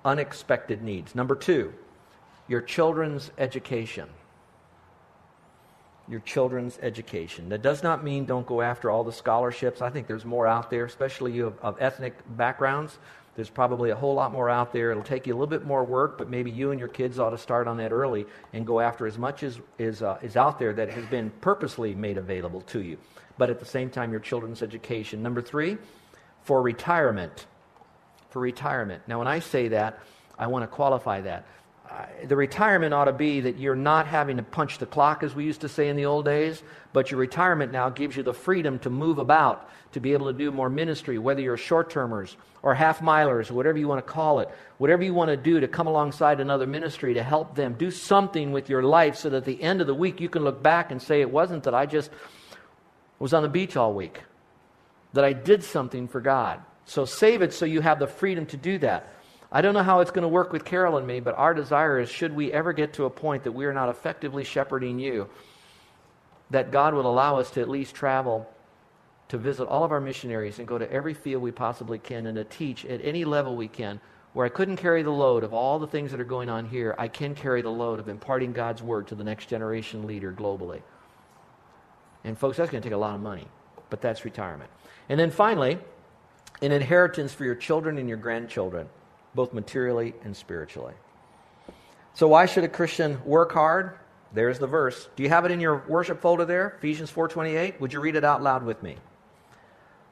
Unexpected 0.03 0.81
needs. 0.81 1.15
Number 1.15 1.35
two, 1.35 1.73
your 2.47 2.61
children's 2.61 3.31
education. 3.37 4.07
Your 6.07 6.19
children's 6.19 6.77
education. 6.81 7.49
That 7.49 7.63
does 7.63 7.81
not 7.81 8.03
mean 8.03 8.25
don't 8.25 8.45
go 8.45 8.61
after 8.61 8.91
all 8.91 9.03
the 9.03 9.11
scholarships. 9.11 9.81
I 9.81 9.89
think 9.89 10.07
there's 10.07 10.25
more 10.25 10.45
out 10.45 10.69
there, 10.69 10.85
especially 10.85 11.31
you 11.31 11.47
of, 11.47 11.59
of 11.59 11.81
ethnic 11.81 12.13
backgrounds. 12.37 12.99
There's 13.35 13.49
probably 13.49 13.89
a 13.89 13.95
whole 13.95 14.13
lot 14.13 14.31
more 14.31 14.49
out 14.49 14.71
there. 14.71 14.91
It'll 14.91 15.03
take 15.03 15.27
you 15.27 15.33
a 15.33 15.37
little 15.37 15.47
bit 15.47 15.65
more 15.65 15.83
work, 15.83 16.17
but 16.17 16.29
maybe 16.29 16.49
you 16.51 16.71
and 16.71 16.79
your 16.79 16.87
kids 16.87 17.19
ought 17.19 17.31
to 17.31 17.37
start 17.37 17.67
on 17.67 17.77
that 17.77 17.91
early 17.91 18.25
and 18.53 18.65
go 18.65 18.79
after 18.79 19.05
as 19.05 19.17
much 19.17 19.43
as 19.43 19.59
is, 19.77 20.01
uh, 20.01 20.17
is 20.21 20.37
out 20.37 20.57
there 20.57 20.73
that 20.73 20.89
has 20.89 21.05
been 21.07 21.29
purposely 21.41 21.93
made 21.93 22.17
available 22.17 22.61
to 22.61 22.81
you. 22.81 22.97
But 23.37 23.49
at 23.49 23.59
the 23.59 23.65
same 23.65 23.89
time, 23.89 24.11
your 24.11 24.21
children's 24.21 24.61
education. 24.61 25.21
Number 25.21 25.41
three, 25.41 25.77
for 26.43 26.61
retirement. 26.61 27.45
For 28.29 28.39
retirement. 28.39 29.03
Now, 29.07 29.19
when 29.19 29.27
I 29.27 29.39
say 29.39 29.67
that, 29.69 29.99
I 30.39 30.47
want 30.47 30.63
to 30.63 30.67
qualify 30.67 31.21
that 31.21 31.45
the 32.25 32.35
retirement 32.35 32.93
ought 32.93 33.05
to 33.05 33.13
be 33.13 33.41
that 33.41 33.57
you're 33.57 33.75
not 33.75 34.07
having 34.07 34.37
to 34.37 34.43
punch 34.43 34.77
the 34.77 34.85
clock, 34.85 35.23
as 35.23 35.35
we 35.35 35.43
used 35.43 35.61
to 35.61 35.69
say 35.69 35.89
in 35.89 35.95
the 35.95 36.05
old 36.05 36.25
days, 36.25 36.63
but 36.93 37.11
your 37.11 37.19
retirement 37.19 37.71
now 37.71 37.89
gives 37.89 38.17
you 38.17 38.23
the 38.23 38.33
freedom 38.33 38.79
to 38.79 38.89
move 38.89 39.17
about, 39.17 39.69
to 39.91 39.99
be 39.99 40.13
able 40.13 40.27
to 40.27 40.37
do 40.37 40.51
more 40.51 40.69
ministry, 40.69 41.17
whether 41.17 41.41
you're 41.41 41.57
short 41.57 41.89
termers 41.89 42.35
or 42.63 42.73
half 42.73 42.99
milers, 42.99 43.51
whatever 43.51 43.77
you 43.77 43.87
want 43.87 44.05
to 44.05 44.11
call 44.11 44.39
it, 44.39 44.49
whatever 44.77 45.03
you 45.03 45.13
want 45.13 45.29
to 45.29 45.37
do 45.37 45.59
to 45.59 45.67
come 45.67 45.87
alongside 45.87 46.39
another 46.39 46.65
ministry 46.65 47.13
to 47.13 47.23
help 47.23 47.55
them. 47.55 47.75
Do 47.75 47.91
something 47.91 48.51
with 48.51 48.69
your 48.69 48.81
life 48.81 49.15
so 49.15 49.29
that 49.29 49.37
at 49.37 49.45
the 49.45 49.61
end 49.61 49.81
of 49.81 49.87
the 49.87 49.93
week 49.93 50.19
you 50.19 50.29
can 50.29 50.43
look 50.43 50.63
back 50.63 50.91
and 50.91 51.01
say, 51.01 51.21
it 51.21 51.29
wasn't 51.29 51.63
that 51.63 51.75
I 51.75 51.85
just 51.85 52.09
was 53.19 53.33
on 53.33 53.43
the 53.43 53.49
beach 53.49 53.77
all 53.77 53.93
week, 53.93 54.23
that 55.13 55.23
I 55.23 55.33
did 55.33 55.63
something 55.63 56.07
for 56.07 56.21
God. 56.21 56.59
So 56.85 57.05
save 57.05 57.41
it 57.41 57.53
so 57.53 57.65
you 57.65 57.81
have 57.81 57.99
the 57.99 58.07
freedom 58.07 58.45
to 58.47 58.57
do 58.57 58.77
that. 58.79 59.09
I 59.51 59.61
don't 59.61 59.73
know 59.73 59.83
how 59.83 59.99
it's 59.99 60.11
going 60.11 60.23
to 60.23 60.27
work 60.27 60.51
with 60.51 60.65
Carol 60.65 60.97
and 60.97 61.07
me, 61.07 61.19
but 61.19 61.35
our 61.37 61.53
desire 61.53 61.99
is 61.99 62.09
should 62.09 62.33
we 62.33 62.51
ever 62.51 62.73
get 62.73 62.93
to 62.93 63.05
a 63.05 63.09
point 63.09 63.43
that 63.43 63.51
we 63.51 63.65
are 63.65 63.73
not 63.73 63.89
effectively 63.89 64.43
shepherding 64.43 64.99
you, 64.99 65.29
that 66.49 66.71
God 66.71 66.93
will 66.93 67.09
allow 67.09 67.39
us 67.39 67.51
to 67.51 67.61
at 67.61 67.69
least 67.69 67.95
travel 67.95 68.49
to 69.29 69.37
visit 69.37 69.65
all 69.65 69.83
of 69.83 69.91
our 69.91 70.01
missionaries 70.01 70.59
and 70.59 70.67
go 70.67 70.77
to 70.77 70.91
every 70.91 71.13
field 71.13 71.41
we 71.41 71.51
possibly 71.51 71.97
can 71.97 72.27
and 72.27 72.35
to 72.35 72.43
teach 72.43 72.85
at 72.85 73.03
any 73.03 73.25
level 73.25 73.55
we 73.55 73.67
can. 73.67 73.99
Where 74.33 74.45
I 74.45 74.49
couldn't 74.49 74.75
carry 74.77 75.01
the 75.01 75.11
load 75.11 75.45
of 75.45 75.53
all 75.53 75.79
the 75.79 75.87
things 75.87 76.11
that 76.11 76.19
are 76.19 76.25
going 76.25 76.49
on 76.49 76.65
here, 76.65 76.93
I 76.97 77.07
can 77.07 77.35
carry 77.35 77.61
the 77.61 77.69
load 77.69 77.99
of 77.99 78.09
imparting 78.09 78.51
God's 78.51 78.83
word 78.83 79.07
to 79.07 79.15
the 79.15 79.23
next 79.23 79.47
generation 79.47 80.05
leader 80.05 80.33
globally. 80.33 80.81
And, 82.25 82.37
folks, 82.37 82.57
that's 82.57 82.69
going 82.69 82.81
to 82.81 82.85
take 82.85 82.93
a 82.93 82.97
lot 82.97 83.15
of 83.15 83.21
money, 83.21 83.47
but 83.89 84.01
that's 84.01 84.25
retirement. 84.25 84.69
And 85.07 85.17
then 85.17 85.31
finally, 85.31 85.79
an 86.61 86.73
inheritance 86.73 87.33
for 87.33 87.45
your 87.45 87.55
children 87.55 87.97
and 87.97 88.09
your 88.09 88.17
grandchildren 88.17 88.89
both 89.35 89.53
materially 89.53 90.13
and 90.23 90.35
spiritually. 90.35 90.93
So 92.13 92.27
why 92.29 92.45
should 92.45 92.63
a 92.63 92.69
Christian 92.69 93.19
work 93.25 93.51
hard? 93.51 93.97
There's 94.33 94.59
the 94.59 94.67
verse. 94.67 95.07
Do 95.15 95.23
you 95.23 95.29
have 95.29 95.45
it 95.45 95.51
in 95.51 95.59
your 95.59 95.83
worship 95.87 96.21
folder 96.21 96.45
there? 96.45 96.75
Ephesians 96.77 97.11
4:28. 97.11 97.79
Would 97.79 97.93
you 97.93 97.99
read 97.99 98.15
it 98.15 98.23
out 98.23 98.41
loud 98.41 98.63
with 98.63 98.81
me? 98.81 98.97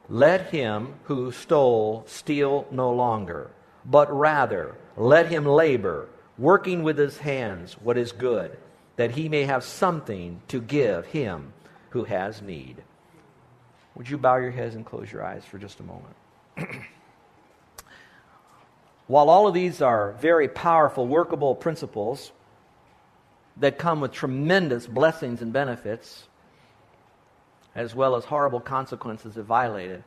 Let 0.10 0.50
him 0.50 0.96
who 1.06 1.32
stole 1.32 2.04
steal 2.08 2.68
no 2.72 2.92
longer, 2.92 3.52
but 3.86 4.12
rather 4.14 4.76
let 4.98 5.28
him 5.28 5.46
labor, 5.46 6.08
working 6.38 6.84
with 6.84 6.98
his 6.98 7.18
hands 7.20 7.74
what 7.74 7.98
is 7.98 8.12
good, 8.12 8.58
that 8.98 9.12
he 9.12 9.30
may 9.30 9.44
have 9.44 9.64
something 9.64 10.42
to 10.50 10.62
give 10.62 11.06
him 11.08 11.54
who 11.92 12.04
has 12.04 12.42
need. 12.42 12.84
Would 13.96 14.10
you 14.10 14.18
bow 14.18 14.38
your 14.38 14.52
heads 14.52 14.76
and 14.76 14.86
close 14.86 15.12
your 15.12 15.24
eyes 15.24 15.46
for 15.46 15.58
just 15.58 15.80
a 15.80 15.84
moment? 15.84 16.16
While 19.08 19.30
all 19.30 19.48
of 19.48 19.54
these 19.54 19.82
are 19.82 20.14
very 20.14 20.48
powerful, 20.48 21.06
workable 21.08 21.56
principles 21.56 22.32
that 23.58 23.78
come 23.78 24.02
with 24.02 24.12
tremendous 24.12 24.88
blessings 24.88 25.42
and 25.42 25.52
benefits, 25.52 26.28
as 27.76 27.94
well 27.94 28.16
as 28.16 28.26
horrible 28.26 28.60
consequences 28.60 29.38
if 29.38 29.46
violated, 29.46 30.04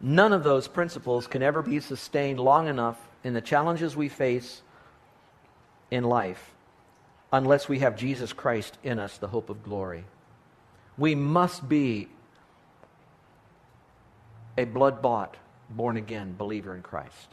none 0.00 0.32
of 0.32 0.44
those 0.44 0.68
principles 0.68 1.26
can 1.26 1.42
ever 1.42 1.62
be 1.62 1.80
sustained 1.80 2.40
long 2.40 2.68
enough 2.68 2.98
in 3.22 3.34
the 3.34 3.40
challenges 3.40 3.96
we 3.96 4.08
face 4.08 4.62
in 5.90 6.04
life 6.04 6.52
unless 7.32 7.68
we 7.68 7.78
have 7.80 7.96
Jesus 7.96 8.32
Christ 8.32 8.78
in 8.82 8.98
us, 8.98 9.18
the 9.18 9.28
hope 9.28 9.50
of 9.50 9.62
glory. 9.62 10.04
We 10.96 11.14
must 11.14 11.68
be 11.68 12.08
a 14.56 14.64
blood 14.64 15.00
bought, 15.00 15.36
born 15.70 15.96
again 15.96 16.34
believer 16.36 16.74
in 16.74 16.82
Christ. 16.82 17.28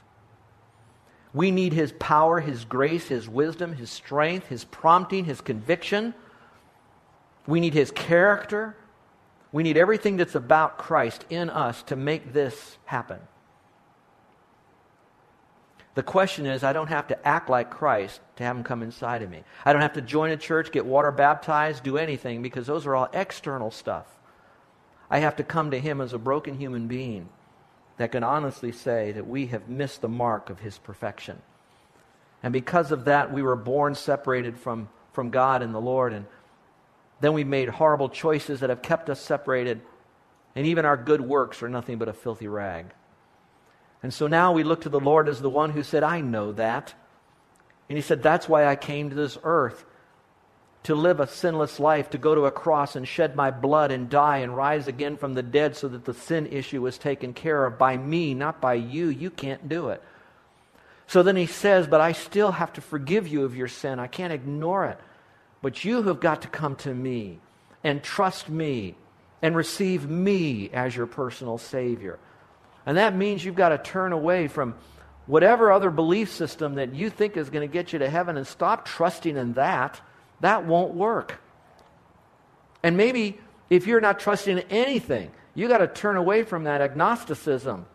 We 1.35 1.51
need 1.51 1.73
His 1.73 1.91
power, 1.99 2.39
His 2.39 2.63
grace, 2.63 3.09
His 3.09 3.27
wisdom, 3.27 3.73
His 3.73 3.91
strength, 3.91 4.47
His 4.47 4.63
prompting, 4.63 5.25
His 5.25 5.41
conviction. 5.41 6.13
We 7.45 7.59
need 7.59 7.73
His 7.73 7.91
character. 7.91 8.77
We 9.51 9.61
need 9.61 9.75
everything 9.75 10.15
that's 10.15 10.35
about 10.35 10.77
Christ 10.77 11.25
in 11.29 11.49
us 11.49 11.83
to 11.83 11.97
make 11.97 12.31
this 12.31 12.77
happen. 12.85 13.19
The 15.95 16.03
question 16.03 16.45
is, 16.45 16.63
I 16.63 16.71
don't 16.71 16.87
have 16.87 17.07
to 17.07 17.27
act 17.27 17.49
like 17.49 17.69
Christ 17.69 18.21
to 18.37 18.43
have 18.43 18.55
him 18.55 18.63
come 18.63 18.81
inside 18.81 19.21
of 19.21 19.29
me. 19.29 19.43
I 19.65 19.73
don't 19.73 19.81
have 19.81 19.93
to 19.93 20.01
join 20.01 20.31
a 20.31 20.37
church, 20.37 20.71
get 20.71 20.85
water 20.85 21.11
baptized, 21.11 21.83
do 21.83 21.97
anything, 21.97 22.41
because 22.41 22.65
those 22.65 22.85
are 22.85 22.95
all 22.95 23.09
external 23.13 23.71
stuff. 23.71 24.07
I 25.09 25.19
have 25.19 25.35
to 25.37 25.43
come 25.43 25.71
to 25.71 25.79
him 25.79 25.99
as 25.99 26.13
a 26.13 26.17
broken 26.17 26.57
human 26.57 26.87
being 26.87 27.27
that 27.97 28.11
can 28.11 28.23
honestly 28.23 28.71
say 28.71 29.11
that 29.13 29.27
we 29.27 29.47
have 29.47 29.69
missed 29.69 30.01
the 30.01 30.09
mark 30.09 30.49
of 30.49 30.59
his 30.59 30.77
perfection. 30.77 31.41
And 32.43 32.51
because 32.51 32.91
of 32.91 33.05
that, 33.05 33.31
we 33.31 33.41
were 33.41 33.55
born 33.55 33.95
separated 33.95 34.57
from, 34.57 34.89
from 35.13 35.29
God 35.29 35.61
and 35.61 35.73
the 35.73 35.81
Lord. 35.81 36.13
And 36.13 36.25
then 37.21 37.33
we 37.33 37.43
made 37.43 37.69
horrible 37.69 38.09
choices 38.09 38.59
that 38.59 38.69
have 38.69 38.81
kept 38.81 39.09
us 39.09 39.21
separated. 39.21 39.81
And 40.55 40.65
even 40.67 40.85
our 40.85 40.97
good 40.97 41.21
works 41.21 41.63
are 41.63 41.69
nothing 41.69 41.97
but 41.97 42.07
a 42.09 42.13
filthy 42.13 42.47
rag. 42.47 42.87
And 44.03 44.13
so 44.13 44.27
now 44.27 44.51
we 44.51 44.63
look 44.63 44.81
to 44.81 44.89
the 44.89 44.99
Lord 44.99 45.27
as 45.27 45.41
the 45.41 45.49
one 45.49 45.71
who 45.71 45.81
said, 45.81 46.03
I 46.03 46.21
know 46.21 46.51
that. 46.51 46.93
And 47.89 47.97
he 47.97 48.01
said, 48.01 48.21
That's 48.21 48.47
why 48.47 48.65
I 48.67 48.75
came 48.75 49.09
to 49.09 49.15
this 49.15 49.37
earth 49.43 49.85
to 50.85 50.93
live 50.93 51.19
a 51.19 51.25
sinless 51.25 51.79
life, 51.79 52.11
to 52.11 52.17
go 52.19 52.35
to 52.35 52.45
a 52.45 52.51
cross 52.51 52.95
and 52.95 53.07
shed 53.07 53.35
my 53.35 53.49
blood 53.49 53.91
and 53.91 54.07
die 54.07 54.37
and 54.37 54.55
rise 54.55 54.87
again 54.87 55.17
from 55.17 55.33
the 55.33 55.41
dead 55.41 55.75
so 55.75 55.87
that 55.87 56.05
the 56.05 56.13
sin 56.13 56.45
issue 56.45 56.85
is 56.85 56.99
taken 56.99 57.33
care 57.33 57.65
of 57.65 57.79
by 57.79 57.97
me, 57.97 58.35
not 58.35 58.61
by 58.61 58.75
you. 58.75 59.07
You 59.07 59.31
can't 59.31 59.67
do 59.67 59.89
it. 59.89 60.01
So 61.07 61.23
then 61.23 61.35
he 61.35 61.47
says, 61.47 61.87
But 61.87 62.01
I 62.01 62.11
still 62.11 62.51
have 62.51 62.71
to 62.73 62.81
forgive 62.81 63.27
you 63.27 63.45
of 63.45 63.55
your 63.55 63.67
sin. 63.67 63.99
I 63.99 64.05
can't 64.05 64.31
ignore 64.31 64.85
it. 64.85 64.99
But 65.63 65.83
you 65.83 66.03
have 66.03 66.19
got 66.19 66.43
to 66.43 66.47
come 66.47 66.75
to 66.77 66.93
me 66.93 67.39
and 67.83 68.03
trust 68.03 68.47
me 68.47 68.93
and 69.41 69.55
receive 69.55 70.07
me 70.07 70.69
as 70.69 70.95
your 70.95 71.07
personal 71.07 71.57
Savior. 71.57 72.19
And 72.85 72.97
that 72.97 73.15
means 73.15 73.43
you've 73.43 73.55
got 73.55 73.69
to 73.69 73.79
turn 73.79 74.11
away 74.11 74.47
from 74.47 74.75
whatever 75.25 75.71
other 75.71 75.89
belief 75.89 76.31
system 76.31 76.75
that 76.75 76.93
you 76.93 77.09
think 77.09 77.37
is 77.37 77.49
going 77.49 77.67
to 77.67 77.73
get 77.73 77.91
you 77.91 77.99
to 77.99 78.09
heaven 78.09 78.37
and 78.37 78.45
stop 78.45 78.85
trusting 78.85 79.35
in 79.35 79.53
that 79.53 79.99
that 80.41 80.65
won't 80.65 80.93
work. 80.93 81.41
And 82.83 82.97
maybe 82.97 83.39
if 83.69 83.87
you're 83.87 84.01
not 84.01 84.19
trusting 84.19 84.59
anything, 84.69 85.31
you 85.53 85.67
got 85.67 85.79
to 85.79 85.87
turn 85.87 86.17
away 86.17 86.43
from 86.43 86.65
that 86.65 86.81
agnosticism 86.81 87.85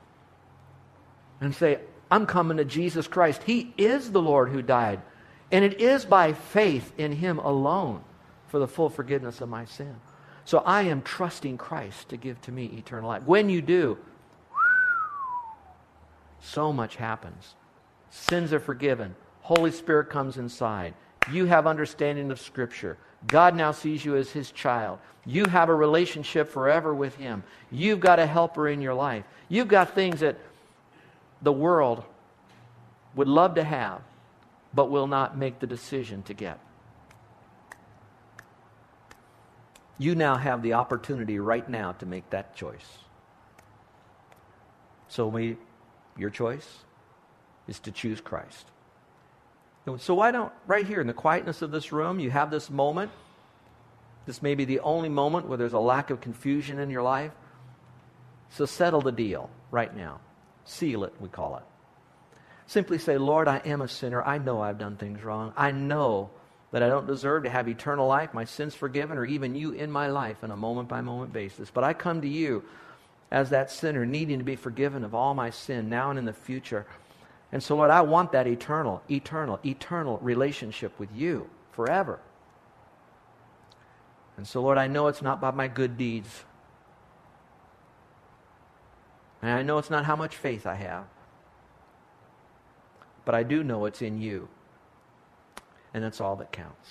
and 1.41 1.55
say, 1.55 1.79
I'm 2.11 2.27
coming 2.27 2.57
to 2.57 2.65
Jesus 2.65 3.07
Christ. 3.07 3.43
He 3.45 3.73
is 3.77 4.11
the 4.11 4.23
Lord 4.23 4.51
who 4.51 4.63
died. 4.63 5.01
And 5.53 5.65
it 5.65 5.81
is 5.81 6.05
by 6.05 6.33
faith 6.33 6.93
in 6.99 7.13
Him 7.13 7.39
alone 7.39 8.03
for 8.49 8.59
the 8.59 8.69
full 8.69 8.91
forgiveness 8.91 9.41
of 9.41 9.49
my 9.49 9.65
sin. 9.65 9.95
So 10.45 10.59
I 10.59 10.83
am 10.83 11.03
trusting 11.03 11.59
Christ 11.59 12.09
to 12.09 12.17
give 12.17 12.41
to 12.43 12.53
me 12.53 12.67
eternal 12.67 13.09
life. 13.09 13.23
When 13.25 13.49
you 13.49 13.63
do, 13.63 13.99
so 16.41 16.73
much 16.73 16.97
happens. 16.97 17.55
Sins 18.11 18.53
are 18.53 18.61
forgiven. 18.61 19.15
Holy 19.43 19.71
Spirit 19.71 20.11
comes 20.11 20.37
inside 20.37 20.95
You 21.31 21.47
have 21.47 21.67
understanding 21.67 22.31
of 22.31 22.41
Scripture. 22.41 22.97
God 23.27 23.55
now 23.55 23.73
sees 23.73 24.05
you 24.05 24.17
as 24.17 24.31
his 24.31 24.51
child. 24.51 24.99
You 25.27 25.45
have 25.47 25.69
a 25.69 25.75
relationship 25.75 26.49
forever 26.49 26.95
with 26.95 27.17
him. 27.17 27.43
You've 27.71 28.01
got 28.01 28.19
a 28.19 28.27
helper 28.27 28.69
in 28.69 28.81
your 28.81 28.95
life. 28.95 29.25
You've 29.49 29.69
got 29.69 29.95
things 29.95 30.21
that 30.21 30.39
the 31.43 31.53
world 31.53 32.05
would 33.15 33.29
love 33.29 33.55
to 33.57 33.65
have, 33.65 34.01
but 34.73 34.91
will 34.91 35.07
not 35.07 35.37
make 35.37 35.59
the 35.59 35.67
decision 35.67 36.23
to 36.25 36.35
get. 36.35 36.59
You 39.99 40.15
now 40.15 40.37
have 40.37 40.63
the 40.63 40.73
opportunity 40.73 41.39
right 41.39 41.69
now 41.69 41.93
to 41.93 42.07
make 42.07 42.31
that 42.31 42.57
choice. 42.57 42.99
So, 45.09 45.27
we, 45.27 45.59
your 46.17 46.31
choice 46.31 46.79
is 47.69 47.79
to 47.81 47.93
choose 47.93 48.21
Christ. 48.21 48.67
So, 49.99 50.15
why 50.15 50.31
don't, 50.31 50.53
right 50.67 50.87
here 50.87 51.01
in 51.01 51.07
the 51.07 51.13
quietness 51.13 51.63
of 51.63 51.71
this 51.71 51.93
room, 51.93 52.21
you 52.21 52.31
have 52.31 52.51
this 52.51 52.71
moment? 52.71 53.11
This 54.27 54.43
may 54.43 54.55
be 54.55 54.65
the 54.65 54.81
only 54.81 55.09
moment 55.09 55.49
where 55.49 55.59
there's 55.59 55.73
a 55.73 55.79
lack 55.79 56.11
of 56.11 56.21
confusion 56.21 56.79
in 56.79 56.91
your 56.91 57.03
life. 57.03 57.33
So, 58.51 58.67
settle 58.67 59.01
the 59.01 59.13
deal 59.13 59.51
right 59.71 59.95
now. 59.95 60.21
Seal 60.65 61.05
it, 61.05 61.15
we 61.21 61.29
call 61.29 61.57
it. 61.57 61.63
Simply 62.67 62.99
say, 62.99 63.19
Lord, 63.19 63.49
I 63.49 63.59
am 63.65 63.81
a 63.81 63.89
sinner. 63.89 64.23
I 64.23 64.39
know 64.39 64.61
I've 64.61 64.79
done 64.79 64.97
things 64.97 65.25
wrong. 65.25 65.53
I 65.57 65.73
know 65.73 66.31
that 66.71 66.83
I 66.83 66.89
don't 66.89 67.07
deserve 67.07 67.43
to 67.45 67.51
have 67.51 67.69
eternal 67.69 68.07
life, 68.07 68.33
my 68.33 68.45
sins 68.45 68.75
forgiven, 68.75 69.19
or 69.19 69.25
even 69.25 69.57
you 69.57 69.73
in 69.73 69.91
my 69.91 70.07
life 70.07 70.37
on 70.43 70.51
a 70.51 70.57
moment 70.57 70.89
by 70.89 71.01
moment 71.01 71.33
basis. 71.33 71.71
But 71.71 71.83
I 71.83 71.95
come 71.95 72.21
to 72.21 72.29
you 72.29 72.63
as 73.31 73.51
that 73.51 73.71
sinner, 73.71 74.07
needing 74.07 74.39
to 74.39 74.45
be 74.45 74.57
forgiven 74.57 75.05
of 75.05 75.15
all 75.15 75.35
my 75.35 75.51
sin 75.51 75.89
now 75.89 76.11
and 76.11 76.19
in 76.19 76.25
the 76.25 76.33
future. 76.33 76.87
And 77.53 77.63
so, 77.63 77.77
Lord, 77.77 77.91
I 77.91 78.03
want 78.03 78.33
that 78.33 78.47
eternal, 78.47 79.03
eternal, 79.11 79.59
eternal 79.65 80.19
relationship 80.19 80.99
with 80.99 81.09
you 81.15 81.51
forever. 81.73 82.21
And 84.37 84.47
so, 84.47 84.63
Lord, 84.63 84.79
I 84.79 84.87
know 84.87 85.09
it's 85.09 85.23
not 85.23 85.41
by 85.41 85.51
my 85.51 85.69
good 85.69 85.99
deeds. 85.99 86.45
And 89.43 89.51
I 89.51 89.63
know 89.63 89.79
it's 89.79 89.91
not 89.91 90.05
how 90.05 90.17
much 90.17 90.37
faith 90.37 90.67
I 90.67 90.75
have. 90.75 91.05
But 93.25 93.35
I 93.35 93.43
do 93.43 93.65
know 93.65 93.85
it's 93.85 94.03
in 94.03 94.21
you. 94.21 94.49
And 95.93 96.05
that's 96.05 96.21
all 96.21 96.37
that 96.37 96.53
counts. 96.53 96.91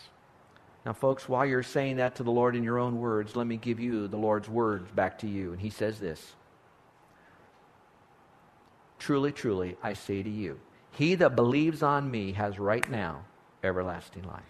Now, 0.85 0.93
folks, 0.93 1.29
while 1.29 1.45
you're 1.45 1.63
saying 1.63 1.97
that 1.97 2.15
to 2.15 2.23
the 2.23 2.31
Lord 2.31 2.55
in 2.55 2.63
your 2.63 2.79
own 2.79 2.99
words, 2.99 3.35
let 3.35 3.47
me 3.47 3.57
give 3.57 3.79
you 3.79 4.07
the 4.07 4.17
Lord's 4.17 4.49
words 4.49 4.91
back 4.91 5.19
to 5.19 5.27
you. 5.27 5.51
And 5.51 5.61
He 5.61 5.69
says 5.69 5.99
this 5.99 6.33
Truly, 8.99 9.31
truly, 9.31 9.77
I 9.81 9.93
say 9.93 10.21
to 10.21 10.29
you, 10.29 10.59
he 10.91 11.15
that 11.15 11.35
believes 11.35 11.81
on 11.81 12.11
me 12.11 12.33
has 12.33 12.59
right 12.59 12.87
now 12.91 13.23
everlasting 13.63 14.23
life. 14.23 14.43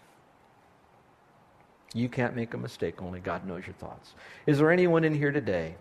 You 1.94 2.08
can't 2.08 2.36
make 2.36 2.54
a 2.54 2.58
mistake, 2.58 3.02
only 3.02 3.20
God 3.20 3.46
knows 3.46 3.66
your 3.66 3.74
thoughts. 3.74 4.12
Is 4.46 4.58
there 4.58 4.70
anyone 4.70 5.04
in 5.04 5.14
here 5.14 5.32
today 5.32 5.76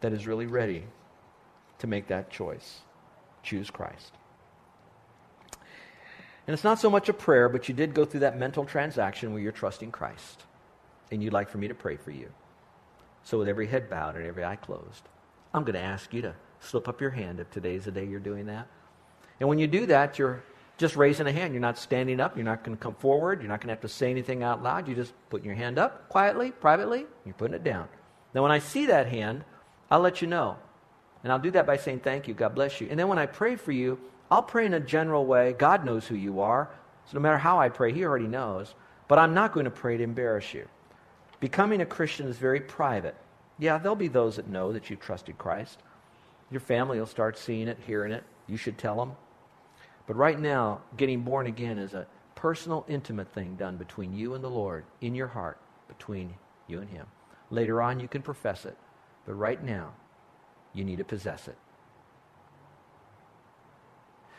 that 0.00 0.12
is 0.12 0.26
really 0.26 0.46
ready 0.46 0.84
to 1.78 1.86
make 1.86 2.08
that 2.08 2.30
choice? 2.30 2.80
Choose 3.42 3.70
Christ. 3.70 4.12
And 6.46 6.54
it's 6.54 6.64
not 6.64 6.80
so 6.80 6.90
much 6.90 7.08
a 7.08 7.12
prayer, 7.12 7.48
but 7.48 7.68
you 7.68 7.74
did 7.74 7.94
go 7.94 8.04
through 8.04 8.20
that 8.20 8.38
mental 8.38 8.64
transaction 8.64 9.32
where 9.32 9.42
you're 9.42 9.52
trusting 9.52 9.90
Christ. 9.90 10.44
And 11.10 11.22
you'd 11.22 11.32
like 11.32 11.48
for 11.48 11.58
me 11.58 11.68
to 11.68 11.74
pray 11.74 11.96
for 11.96 12.10
you. 12.12 12.32
So, 13.22 13.38
with 13.38 13.48
every 13.48 13.66
head 13.66 13.90
bowed 13.90 14.16
and 14.16 14.24
every 14.24 14.44
eye 14.44 14.56
closed, 14.56 15.02
I'm 15.52 15.64
going 15.64 15.74
to 15.74 15.80
ask 15.80 16.12
you 16.12 16.22
to 16.22 16.34
slip 16.60 16.88
up 16.88 17.00
your 17.00 17.10
hand 17.10 17.40
if 17.40 17.50
today's 17.50 17.84
the 17.84 17.90
day 17.90 18.04
you're 18.04 18.20
doing 18.20 18.46
that. 18.46 18.68
And 19.40 19.48
when 19.48 19.58
you 19.58 19.66
do 19.66 19.86
that, 19.86 20.18
you're 20.18 20.42
just 20.76 20.96
raising 20.96 21.26
a 21.26 21.32
hand. 21.32 21.52
You're 21.52 21.60
not 21.60 21.78
standing 21.78 22.20
up. 22.20 22.36
You're 22.36 22.44
not 22.44 22.62
going 22.64 22.76
to 22.76 22.82
come 22.82 22.94
forward. 22.94 23.40
You're 23.40 23.48
not 23.48 23.60
going 23.60 23.68
to 23.68 23.74
have 23.74 23.82
to 23.82 23.88
say 23.88 24.10
anything 24.10 24.42
out 24.42 24.62
loud. 24.62 24.86
You're 24.86 24.96
just 24.96 25.12
putting 25.28 25.46
your 25.46 25.54
hand 25.54 25.78
up 25.78 26.08
quietly, 26.08 26.52
privately. 26.52 27.06
You're 27.24 27.34
putting 27.34 27.54
it 27.54 27.64
down. 27.64 27.88
Now, 28.34 28.42
when 28.42 28.52
I 28.52 28.60
see 28.60 28.86
that 28.86 29.08
hand, 29.08 29.44
I'll 29.90 30.00
let 30.00 30.22
you 30.22 30.28
know. 30.28 30.56
And 31.22 31.32
I'll 31.32 31.38
do 31.38 31.50
that 31.50 31.66
by 31.66 31.76
saying 31.76 32.00
thank 32.00 32.28
you, 32.28 32.34
God 32.34 32.54
bless 32.54 32.80
you. 32.80 32.88
And 32.88 32.98
then 32.98 33.08
when 33.08 33.18
I 33.18 33.26
pray 33.26 33.56
for 33.56 33.72
you, 33.72 33.98
I'll 34.30 34.42
pray 34.42 34.64
in 34.64 34.74
a 34.74 34.80
general 34.80 35.26
way. 35.26 35.52
God 35.52 35.84
knows 35.84 36.06
who 36.06 36.14
you 36.14 36.40
are. 36.40 36.70
So 37.06 37.18
no 37.18 37.20
matter 37.20 37.38
how 37.38 37.58
I 37.58 37.68
pray, 37.68 37.92
He 37.92 38.04
already 38.04 38.28
knows. 38.28 38.74
But 39.08 39.18
I'm 39.18 39.34
not 39.34 39.52
going 39.52 39.64
to 39.64 39.70
pray 39.70 39.96
to 39.96 40.04
embarrass 40.04 40.54
you. 40.54 40.68
Becoming 41.40 41.80
a 41.80 41.86
Christian 41.86 42.28
is 42.28 42.36
very 42.36 42.60
private. 42.60 43.16
Yeah, 43.60 43.76
there'll 43.76 43.94
be 43.94 44.08
those 44.08 44.36
that 44.36 44.48
know 44.48 44.72
that 44.72 44.88
you've 44.88 45.00
trusted 45.00 45.36
Christ. 45.36 45.78
Your 46.50 46.60
family 46.60 46.98
will 46.98 47.06
start 47.06 47.38
seeing 47.38 47.68
it, 47.68 47.78
hearing 47.86 48.10
it. 48.10 48.24
You 48.48 48.56
should 48.56 48.78
tell 48.78 48.96
them. 48.96 49.12
But 50.06 50.16
right 50.16 50.40
now, 50.40 50.80
getting 50.96 51.20
born 51.20 51.46
again 51.46 51.78
is 51.78 51.92
a 51.92 52.06
personal, 52.34 52.86
intimate 52.88 53.32
thing 53.32 53.56
done 53.56 53.76
between 53.76 54.16
you 54.16 54.34
and 54.34 54.42
the 54.42 54.48
Lord, 54.48 54.84
in 55.02 55.14
your 55.14 55.28
heart, 55.28 55.58
between 55.88 56.34
you 56.66 56.80
and 56.80 56.88
Him. 56.88 57.06
Later 57.50 57.82
on, 57.82 58.00
you 58.00 58.08
can 58.08 58.22
profess 58.22 58.64
it. 58.64 58.76
But 59.26 59.34
right 59.34 59.62
now, 59.62 59.92
you 60.72 60.82
need 60.82 60.98
to 60.98 61.04
possess 61.04 61.46
it. 61.46 61.58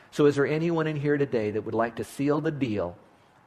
So, 0.10 0.26
is 0.26 0.36
there 0.36 0.48
anyone 0.48 0.88
in 0.88 0.96
here 0.96 1.18
today 1.18 1.52
that 1.52 1.64
would 1.64 1.76
like 1.76 1.96
to 1.98 2.04
seal 2.04 2.42
the 2.42 2.52
deal, 2.52 2.98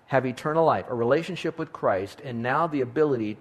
have 0.07 0.25
eternal 0.25 0.65
life, 0.65 0.87
a 0.89 0.95
relationship 0.95 1.59
with 1.59 1.73
Christ, 1.73 2.21
and 2.25 2.43
now 2.43 2.69
the 2.69 2.81
ability 2.81 3.39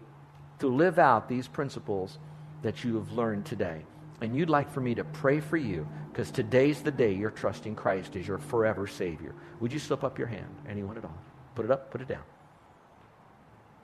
to 0.63 0.69
live 0.69 0.97
out 0.97 1.27
these 1.27 1.45
principles 1.45 2.17
that 2.61 2.85
you 2.85 2.95
have 2.95 3.11
learned 3.11 3.45
today? 3.45 3.81
And 4.21 4.33
you'd 4.33 4.49
like 4.49 4.71
for 4.71 4.79
me 4.79 4.95
to 4.95 5.03
pray 5.03 5.41
for 5.41 5.57
you 5.57 5.85
because 6.09 6.31
today's 6.31 6.81
the 6.81 6.91
day 6.91 7.13
you're 7.13 7.31
trusting 7.31 7.75
Christ 7.75 8.15
as 8.15 8.25
your 8.25 8.37
forever 8.37 8.87
Savior. 8.87 9.35
Would 9.59 9.73
you 9.73 9.79
slip 9.79 10.05
up 10.05 10.17
your 10.17 10.27
hand? 10.27 10.47
Anyone 10.69 10.97
at 10.97 11.03
all? 11.03 11.17
Put 11.55 11.65
it 11.65 11.71
up, 11.71 11.91
put 11.91 11.99
it 11.99 12.07
down. 12.07 12.23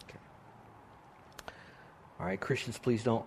Okay. 0.05 0.19
All 2.19 2.25
right, 2.25 2.39
Christians, 2.39 2.77
please 2.77 3.03
don't 3.03 3.25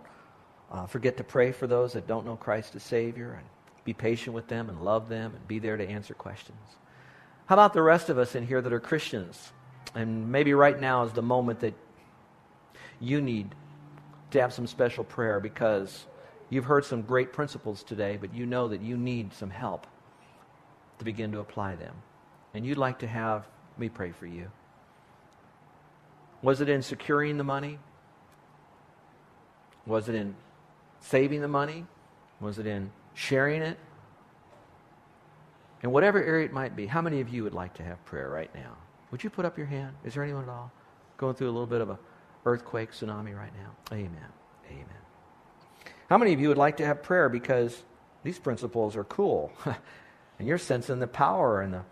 uh, 0.71 0.87
forget 0.87 1.19
to 1.19 1.25
pray 1.25 1.53
for 1.53 1.67
those 1.67 1.93
that 1.93 2.07
don't 2.07 2.25
know 2.25 2.37
Christ 2.37 2.75
as 2.75 2.83
Savior 2.83 3.35
and 3.35 3.47
be 3.85 3.93
patient 3.93 4.35
with 4.35 4.49
them 4.49 4.71
and 4.71 4.81
love 4.81 5.11
them 5.11 5.35
and 5.35 5.47
be 5.47 5.59
there 5.59 5.77
to 5.77 5.87
answer 5.87 6.15
questions. 6.15 6.59
How 7.45 7.57
about 7.57 7.75
the 7.75 7.83
rest 7.83 8.09
of 8.09 8.17
us 8.17 8.35
in 8.35 8.47
here 8.47 8.63
that 8.63 8.73
are 8.73 8.81
Christians? 8.81 9.53
And 9.95 10.33
maybe 10.33 10.55
right 10.55 10.81
now 10.81 11.05
is 11.05 11.13
the 11.13 11.21
moment 11.21 11.61
that 11.61 11.75
you 13.03 13.21
need 13.21 13.55
to 14.31 14.41
have 14.41 14.53
some 14.53 14.67
special 14.67 15.05
prayer 15.05 15.41
because 15.41 16.07
you've 16.49 16.65
heard 16.65 16.85
some 16.85 17.03
great 17.03 17.33
principles 17.33 17.83
today, 17.83 18.17
but 18.19 18.33
you 18.33 18.47
know 18.47 18.69
that 18.69 18.81
you 18.81 18.97
need 18.97 19.35
some 19.35 19.51
help 19.51 19.87
to 20.99 21.05
begin 21.05 21.33
to 21.33 21.41
apply 21.41 21.75
them. 21.75 21.95
And 22.55 22.65
you'd 22.65 22.79
like 22.79 23.01
to 23.01 23.07
have 23.07 23.47
me 23.77 23.89
pray 23.89 24.13
for 24.13 24.27
you. 24.27 24.51
Was 26.43 26.61
it 26.61 26.69
in 26.69 26.83
securing 26.83 27.39
the 27.39 27.45
money? 27.45 27.79
Was 29.87 30.09
it 30.09 30.15
in 30.15 30.35
saving 31.01 31.41
the 31.41 31.49
money? 31.49 31.87
Was 32.41 32.59
it 32.59 32.67
in 32.67 32.91
sharing 33.15 33.63
it? 33.63 33.79
In 35.83 35.91
whatever 35.91 36.23
area 36.23 36.47
it 36.47 36.53
might 36.53 36.77
be, 36.77 36.87
how 36.87 37.03
many 37.03 37.21
of 37.21 37.29
you 37.29 37.43
would 37.43 37.55
like 37.55 37.75
to 37.75 37.83
have 37.83 38.05
prayer 38.05 38.29
right 38.29 38.53
now? 38.55 38.77
Would 39.11 39.25
you 39.25 39.31
put 39.31 39.45
up 39.45 39.59
your 39.59 39.67
hand? 39.67 39.95
Is 40.05 40.15
there 40.15 40.23
anyone 40.23 40.45
at 40.45 40.49
all 40.49 40.71
going 41.17 41.35
through 41.35 41.49
a 41.49 41.53
little 41.53 41.67
bit 41.67 41.81
of 41.81 41.91
a 41.91 41.99
earthquake, 42.45 42.93
tsunami 42.93 43.37
right 43.37 43.53
now? 43.55 43.71
Amen. 43.93 44.29
Amen. 44.71 44.87
How 46.09 46.19
many 46.19 46.33
of 46.33 46.41
you 46.41 46.49
would 46.49 46.59
like 46.59 46.77
to 46.79 46.87
have 46.87 47.03
prayer 47.03 47.29
because 47.29 47.83
these 48.23 48.39
principles 48.39 48.97
are 48.97 49.05
cool 49.05 49.53
and 50.39 50.49
you're 50.49 50.59
sensing 50.59 50.99
the 50.99 51.07
power 51.07 51.61
and 51.63 51.75
the, 51.75 51.83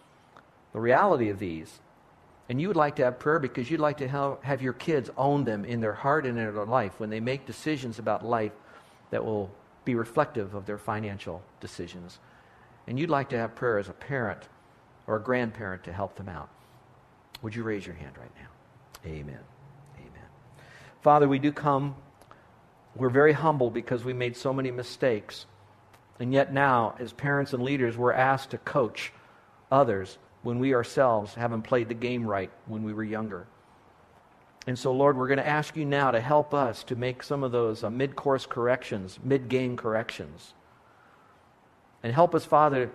the 0.73 0.81
reality 0.81 1.29
of 1.31 1.39
these? 1.39 1.81
And 2.49 2.61
you 2.61 2.67
would 2.67 2.77
like 2.77 2.97
to 2.97 3.05
have 3.05 3.21
prayer 3.21 3.39
because 3.39 3.71
you'd 3.71 3.81
like 3.81 3.99
to 3.99 4.09
have, 4.09 4.43
have 4.43 4.61
your 4.61 4.73
kids 4.73 5.09
own 5.17 5.45
them 5.45 5.65
in 5.65 5.81
their 5.81 5.93
heart 5.93 6.27
and 6.27 6.37
in 6.37 6.53
their 6.53 6.65
life 6.65 6.99
when 6.99 7.09
they 7.09 7.21
make 7.21 7.47
decisions 7.47 8.01
about 8.01 8.25
life 8.25 8.53
that 9.11 9.25
will 9.25 9.51
be 9.85 9.95
reflective 9.95 10.55
of 10.55 10.67
their 10.67 10.79
financial 10.79 11.43
decisions. 11.61 12.19
And 12.89 12.99
you'd 12.99 13.09
like 13.09 13.29
to 13.29 13.39
have 13.39 13.55
prayer 13.55 13.79
as 13.79 13.89
a 13.89 13.93
parent 13.93 14.49
or 15.07 15.17
a 15.17 15.21
grandparent 15.21 15.85
to 15.85 15.93
help 15.93 16.17
them 16.17 16.29
out. 16.29 16.49
Would 17.43 17.55
you 17.55 17.63
raise 17.63 17.87
your 17.87 17.95
hand 17.95 18.19
right 18.19 18.33
now? 18.37 19.09
Amen. 19.09 19.21
Amen. 19.29 19.45
Father, 21.03 21.27
we 21.27 21.39
do 21.39 21.53
come. 21.53 21.97
We're 22.95 23.09
very 23.09 23.33
humble 23.33 23.71
because 23.71 24.05
we 24.05 24.13
made 24.13 24.37
so 24.37 24.53
many 24.53 24.71
mistakes. 24.71 25.47
And 26.19 26.33
yet 26.33 26.53
now, 26.53 26.95
as 26.99 27.13
parents 27.13 27.55
and 27.55 27.63
leaders, 27.63 27.97
we're 27.97 28.13
asked 28.13 28.51
to 28.51 28.59
coach 28.59 29.13
others 29.71 30.19
when 30.43 30.59
we 30.59 30.75
ourselves 30.75 31.35
haven't 31.35 31.63
played 31.63 31.89
the 31.89 31.95
game 31.95 32.27
right 32.27 32.51
when 32.67 32.83
we 32.83 32.93
were 32.93 33.05
younger. 33.05 33.47
And 34.67 34.79
so, 34.79 34.93
Lord, 34.93 35.17
we're 35.17 35.29
going 35.29 35.39
to 35.39 35.47
ask 35.47 35.75
you 35.77 35.87
now 35.87 36.11
to 36.11 36.21
help 36.21 36.53
us 36.53 36.85
to 36.85 36.97
make 36.97 37.23
some 37.23 37.43
of 37.43 37.53
those 37.53 37.83
uh, 37.83 37.89
mid 37.89 38.15
course 38.15 38.45
corrections, 38.45 39.19
mid 39.25 39.49
game 39.49 39.77
corrections. 39.77 40.53
And 42.03 42.13
help 42.13 42.35
us, 42.35 42.45
Father, 42.45 42.91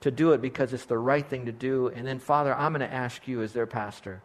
to 0.00 0.10
do 0.10 0.32
it 0.32 0.42
because 0.42 0.72
it's 0.72 0.86
the 0.86 0.98
right 0.98 1.28
thing 1.28 1.46
to 1.46 1.52
do. 1.52 1.88
And 1.88 2.06
then, 2.06 2.18
Father, 2.18 2.54
I'm 2.54 2.72
going 2.72 2.88
to 2.88 2.92
ask 2.92 3.28
you 3.28 3.42
as 3.42 3.52
their 3.52 3.66
pastor 3.66 4.22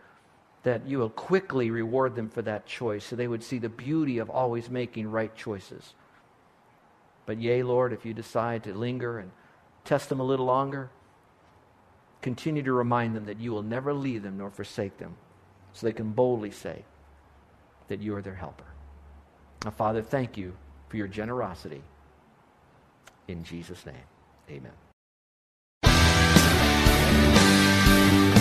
that 0.64 0.86
you 0.88 1.00
will 1.00 1.10
quickly 1.10 1.72
reward 1.72 2.16
them 2.16 2.30
for 2.30 2.42
that 2.42 2.66
choice 2.66 3.06
so 3.06 3.16
they 3.16 3.28
would 3.28 3.44
see 3.44 3.60
the 3.60 3.70
beauty 3.70 4.18
of 4.18 4.30
always 4.30 4.70
making 4.70 5.10
right 5.10 5.34
choices. 5.36 5.94
But, 7.26 7.38
yea, 7.38 7.64
Lord, 7.64 7.94
if 7.94 8.06
you 8.06 8.14
decide 8.14 8.64
to 8.64 8.74
linger 8.74 9.20
and 9.20 9.32
test 9.86 10.10
them 10.10 10.20
a 10.20 10.24
little 10.24 10.46
longer, 10.46 10.90
Continue 12.22 12.64
to 12.64 12.74
remind 12.74 13.16
them 13.16 13.26
that 13.26 13.40
you 13.40 13.52
will 13.52 13.64
never 13.64 13.94
leave 13.94 14.24
them 14.24 14.38
nor 14.38 14.50
forsake 14.50 14.98
them, 14.98 15.16
so 15.72 15.88
they 15.88 15.94
can 15.94 16.12
boldly 16.12 16.52
say 16.52 16.84
that 17.88 18.02
you 18.02 18.16
are 18.16 18.22
their 18.22 18.36
helper. 18.36 18.66
Now, 19.64 19.72
Father, 19.72 20.02
thank 20.02 20.38
you 20.38 20.56
for 20.90 20.98
your 20.98 21.08
generosity. 21.08 21.82
In 23.28 23.44
Jesus' 23.44 23.86
name, 23.86 23.96
amen. 24.50 24.89